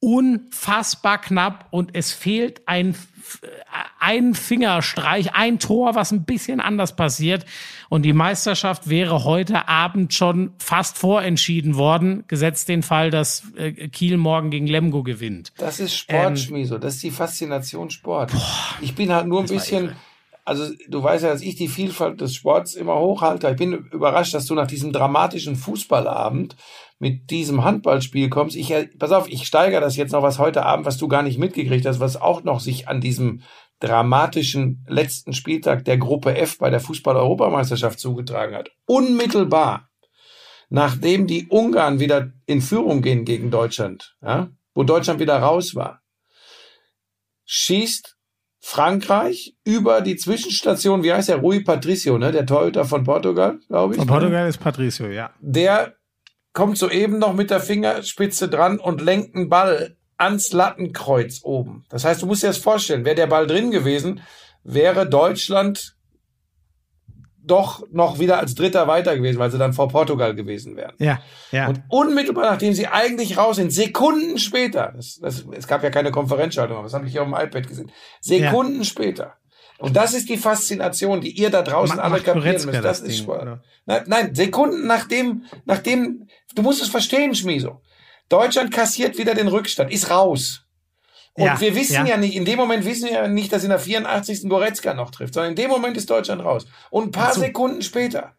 [0.00, 2.96] unfassbar knapp und es fehlt ein,
[3.98, 7.44] ein Fingerstreich, ein Tor, was ein bisschen anders passiert.
[7.90, 13.88] Und die Meisterschaft wäre heute Abend schon fast vorentschieden worden, gesetzt den Fall, dass äh,
[13.88, 15.52] Kiel morgen gegen Lemgo gewinnt.
[15.58, 16.78] Das ist Sport, ähm, Schmieso.
[16.78, 18.32] Das ist die Faszination Sport.
[18.32, 19.94] Boah, ich bin halt nur ein bisschen,
[20.50, 23.48] also du weißt ja, dass ich die Vielfalt des Sports immer hochhalte.
[23.48, 26.56] Ich bin überrascht, dass du nach diesem dramatischen Fußballabend
[26.98, 28.56] mit diesem Handballspiel kommst.
[28.56, 31.22] Ich, äh, pass auf, ich steigere das jetzt noch was heute Abend, was du gar
[31.22, 33.42] nicht mitgekriegt hast, was auch noch sich an diesem
[33.78, 38.72] dramatischen letzten Spieltag der Gruppe F bei der Fußball-Europameisterschaft zugetragen hat.
[38.86, 39.88] Unmittelbar,
[40.68, 46.02] nachdem die Ungarn wieder in Führung gehen gegen Deutschland, ja, wo Deutschland wieder raus war,
[47.44, 48.16] schießt
[48.60, 53.94] Frankreich über die Zwischenstation, wie heißt der, Rui Patricio, ne, der Torhüter von Portugal, glaube
[53.94, 53.98] ich.
[53.98, 55.30] Von Portugal ist Patricio, ja.
[55.40, 55.94] Der
[56.52, 61.84] kommt soeben noch mit der Fingerspitze dran und lenkt einen Ball ans Lattenkreuz oben.
[61.88, 64.20] Das heißt, du musst dir das vorstellen, wäre der Ball drin gewesen,
[64.62, 65.96] wäre Deutschland
[67.42, 70.94] doch noch wieder als Dritter weiter gewesen, weil sie dann vor Portugal gewesen wären.
[70.98, 71.20] Ja,
[71.50, 71.68] ja.
[71.68, 76.10] Und unmittelbar nachdem sie eigentlich raus sind, Sekunden später, das, das, es gab ja keine
[76.10, 78.84] Konferenzschaltung, aber das habe ich hier auf dem iPad gesehen, Sekunden ja.
[78.84, 79.34] später.
[79.78, 82.66] Und das ist die Faszination, die ihr da draußen Ma alle kapieren müsst.
[82.66, 83.60] Das, das ist Sport.
[83.86, 87.80] Nein, nein, Sekunden nachdem, nachdem, du musst es verstehen, Schmieso.
[88.28, 90.66] Deutschland kassiert wieder den Rückstand, ist raus.
[91.34, 92.04] Und ja, wir wissen ja.
[92.04, 92.16] ja.
[92.16, 94.48] nicht, in dem Moment wissen wir ja nicht, dass in der 84.
[94.48, 96.66] Goretzka noch trifft, sondern in dem Moment ist Deutschland raus.
[96.90, 97.32] Und ein paar.
[97.32, 98.34] Sekunden später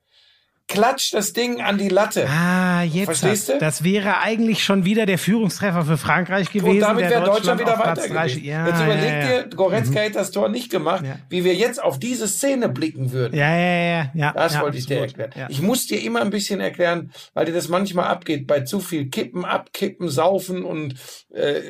[0.72, 2.28] klatscht das Ding an die Latte.
[2.28, 3.06] Ah, jetzt.
[3.06, 3.58] Verstehst du?
[3.60, 6.70] Das wäre eigentlich schon wieder der Führungstreffer für Frankreich gewesen.
[6.70, 8.44] Und damit wäre Deutschland, Deutschland wieder weiter gewesen.
[8.44, 9.44] Ja, jetzt überleg ja, ja.
[9.44, 10.04] dir, Goretzka mhm.
[10.04, 13.38] hätte das Tor nicht gemacht, wie wir jetzt auf diese Szene blicken würden.
[13.38, 14.12] Ja, ja, ja.
[14.14, 15.32] ja das wollte ich dir erklären.
[15.50, 19.10] Ich muss dir immer ein bisschen erklären, weil dir das manchmal abgeht, bei zu viel
[19.10, 20.96] Kippen, Abkippen, Saufen und
[21.34, 21.62] äh,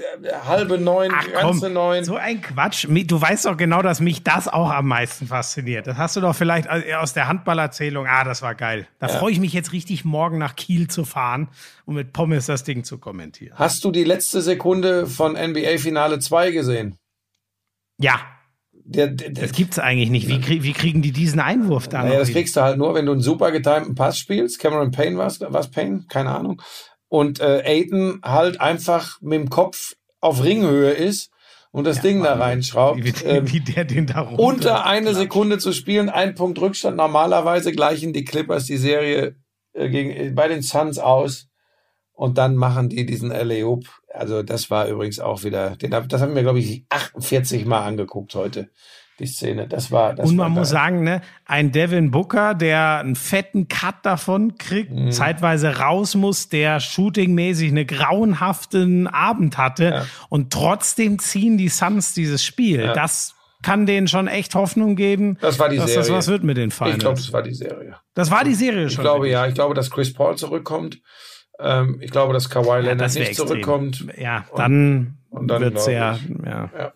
[0.45, 2.03] halbe neun, Ach, ganze komm, neun.
[2.03, 2.87] So ein Quatsch.
[2.87, 5.87] Du weißt doch genau, dass mich das auch am meisten fasziniert.
[5.87, 8.05] Das hast du doch vielleicht aus der Handballerzählung.
[8.07, 8.87] Ah, das war geil.
[8.99, 9.17] Da ja.
[9.17, 11.49] freue ich mich jetzt richtig, morgen nach Kiel zu fahren
[11.85, 13.57] und mit Pommes das Ding zu kommentieren.
[13.57, 16.97] Hast du die letzte Sekunde von NBA Finale 2 gesehen?
[17.97, 18.19] Ja.
[18.83, 20.27] Der, der, das gibt's eigentlich nicht.
[20.27, 22.07] Wie, krieg, wie kriegen die diesen Einwurf dann?
[22.07, 24.59] Naja, das kriegst du halt nur, wenn du einen super getimten Pass spielst.
[24.59, 26.05] Cameron Payne was, was Payne?
[26.09, 26.61] Keine Ahnung.
[27.07, 31.30] Und äh, Aiden halt einfach mit dem Kopf auf Ringhöhe ist
[31.71, 33.03] und das ja, Ding da reinschraubt.
[33.03, 35.13] Wie, ähm, wie der den da runter Unter eine.
[35.13, 36.97] Sekunde zu spielen, ein Punkt Rückstand.
[36.97, 39.35] Normalerweise gleichen die Clippers die Serie
[39.73, 41.47] äh, gegen, äh, bei den Suns aus.
[42.13, 43.85] Und dann machen die diesen LA Hoop.
[44.13, 48.35] Also das war übrigens auch wieder, den, das haben wir, glaube ich, 48 Mal angeguckt
[48.35, 48.69] heute
[49.21, 49.67] die Szene.
[49.67, 50.13] Das war.
[50.13, 54.91] Das und man muss sagen, ne, ein Devin Booker, der einen fetten Cut davon kriegt,
[54.91, 55.11] mhm.
[55.11, 60.05] zeitweise raus muss, der shootingmäßig einen grauenhaften Abend hatte ja.
[60.29, 62.81] und trotzdem ziehen die Suns dieses Spiel.
[62.81, 62.93] Ja.
[62.93, 65.99] Das kann denen schon echt Hoffnung geben, das war die dass Serie.
[65.99, 66.95] das was wird mit den Finals.
[66.95, 67.95] Ich glaube, das war die Serie.
[68.15, 68.89] Das war die Serie schon.
[68.89, 69.33] Ich glaube, wirklich.
[69.33, 69.47] ja.
[69.47, 70.99] Ich glaube, dass Chris Paul zurückkommt.
[71.59, 73.47] Ähm, ich glaube, dass Kawhi ja, Leonard nicht extrem.
[73.47, 74.05] zurückkommt.
[74.17, 76.93] Ja, dann und dann wird sehr, ja, ja.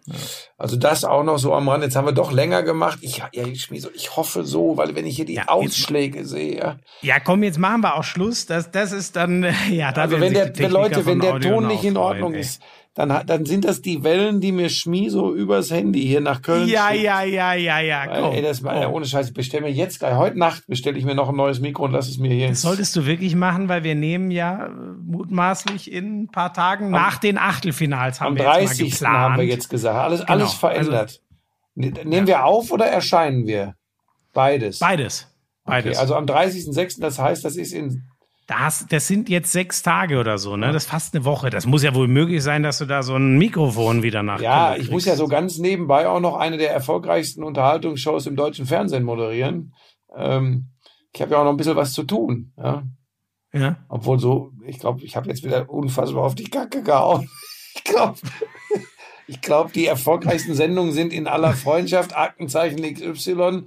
[0.58, 1.86] Also das auch noch so am Rand.
[1.86, 3.00] Jetzt haben wir doch länger gemacht.
[3.02, 6.58] Ich, ja, ich, ich hoffe so, weil wenn ich hier die ja, Ausschläge jetzt, sehe.
[6.58, 6.76] Ja.
[7.02, 8.46] ja, komm, jetzt machen wir auch Schluss.
[8.46, 11.96] Das, das ist dann, ja, da Also wenn der, Leute, wenn der Ton nicht in
[11.96, 12.62] Ordnung freuen, ist,
[12.96, 16.70] dann, dann sind das die Wellen, die mir Schmie so übers Handy hier nach Köln
[16.70, 17.04] Ja, schickt.
[17.04, 18.06] ja, ja, ja, ja.
[18.08, 21.04] Weil, ey, das mal, ohne Scheiß, ich bestelle mir jetzt gleich, heute Nacht bestelle ich
[21.04, 22.48] mir noch ein neues Mikro und lass es mir hier.
[22.48, 26.86] Das solltest du wirklich machen, weil wir nehmen ja äh, mutmaßlich in ein paar Tagen
[26.86, 28.80] am, nach den Achtelfinals haben am wir 30.
[28.80, 30.00] jetzt haben wir jetzt gesagt.
[30.00, 30.32] Alles, genau.
[30.32, 31.22] alles verändert.
[31.76, 32.28] Also, Nehmen ja.
[32.28, 33.76] wir auf oder erscheinen wir?
[34.32, 34.80] Beides.
[34.80, 35.28] Beides.
[35.66, 35.92] Beides.
[35.92, 38.04] Okay, also am 30.06., das heißt, das ist in
[38.48, 40.72] das, das sind jetzt sechs Tage oder so, ne?
[40.72, 41.50] Das ist fast eine Woche.
[41.50, 44.40] Das muss ja wohl möglich sein, dass du da so ein Mikrofon wieder nach.
[44.40, 48.68] Ja, ich muss ja so ganz nebenbei auch noch eine der erfolgreichsten Unterhaltungsshows im deutschen
[48.68, 49.74] Fernsehen moderieren.
[50.16, 50.68] Ähm,
[51.12, 52.54] ich habe ja auch noch ein bisschen was zu tun.
[52.58, 52.84] Ja.
[53.52, 53.78] ja.
[53.90, 57.30] Obwohl so, ich glaube, ich habe jetzt wieder unfassbar auf die Kacke gehauen.
[57.78, 58.18] Ich glaube,
[59.28, 63.66] ich glaube, die erfolgreichsten Sendungen sind in aller Freundschaft, Aktenzeichen XY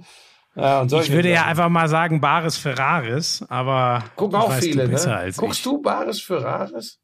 [0.61, 4.83] Ja, und Ich würde ja einfach mal sagen Bares Ferraris, aber Gucken auch weißt viele,
[4.85, 5.17] du besser ne?
[5.17, 5.63] als Guckst ich.
[5.63, 6.99] du Bares für Rares?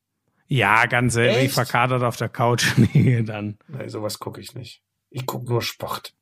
[0.47, 1.43] Ja, ganz selten.
[1.45, 3.57] Ich verkadert auf der Couch liege dann.
[3.67, 4.81] Nee, sowas gucke ich nicht.
[5.09, 6.13] Ich gucke nur Sport.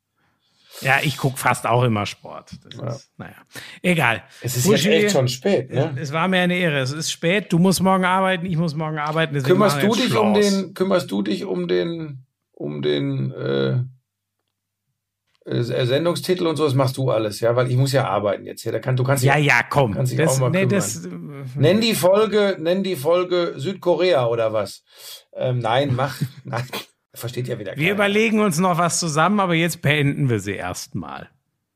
[0.80, 2.52] Ja, ich guck fast auch immer Sport.
[2.64, 2.86] Das Ja.
[2.88, 3.34] ist, naja,
[3.82, 4.22] egal.
[4.40, 5.94] Es ist Buschi, jetzt echt schon spät, ne?
[6.00, 6.80] Es war mir eine Ehre.
[6.80, 7.52] Es ist spät.
[7.52, 8.44] Du musst morgen arbeiten.
[8.46, 9.40] Ich muss morgen arbeiten.
[9.42, 13.80] Kümmerst du dich um den, kümmerst du dich um den, um den äh, äh,
[15.46, 18.72] Sendungstitel und so, das machst du alles, ja, weil ich muss ja arbeiten jetzt hier.
[18.72, 19.92] Da kann, du kannst Ja, ja, komm.
[19.92, 20.70] Kannst dich Das, auch mal nee, kümmern.
[20.70, 21.10] das, äh,
[21.56, 24.82] Nenn die Folge, nenn die Folge Südkorea oder was?
[25.34, 26.64] Ähm, nein, mach, nein.
[27.12, 27.90] Versteht ja wieder wir keiner.
[27.94, 31.28] überlegen uns noch was zusammen, aber jetzt beenden wir sie erstmal.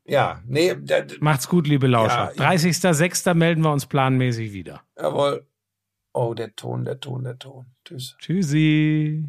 [0.05, 2.33] Ja, nee, da, Macht's gut, liebe Lauscher.
[2.35, 3.35] Ja, ich- 30.06.
[3.35, 4.81] melden wir uns planmäßig wieder.
[4.99, 5.45] jawohl.
[6.11, 7.67] Oh, der Ton, der Ton, der Ton.
[7.85, 8.17] Tschüss.
[8.19, 9.25] Tschüssi.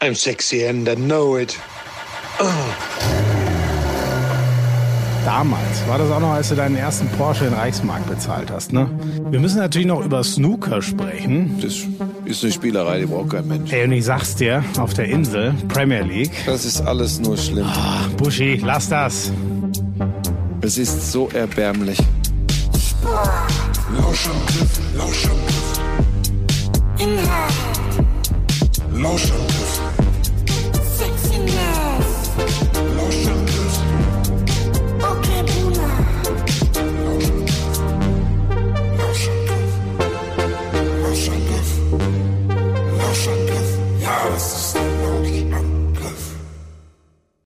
[0.00, 1.58] I'm sexy and I know it.
[5.24, 8.88] Damals war das auch noch, als du deinen ersten Porsche in Reichsmark bezahlt hast, ne?
[9.30, 11.58] Wir müssen natürlich noch über Snooker sprechen.
[11.60, 11.78] Das
[12.26, 13.72] ist eine Spielerei, die braucht kein Mensch.
[13.72, 16.44] Ey, und ich sag's dir, auf der Insel, Premier League.
[16.44, 17.66] Das ist alles nur schlimm.
[18.18, 19.32] Buschi, lass das.
[20.60, 21.98] Es ist so erbärmlich.
[23.98, 25.80] Lauschangriff, Lauschangriff.
[26.98, 27.54] Inhalt.
[28.92, 29.55] Lauschangriff.
[32.36, 33.45] Lo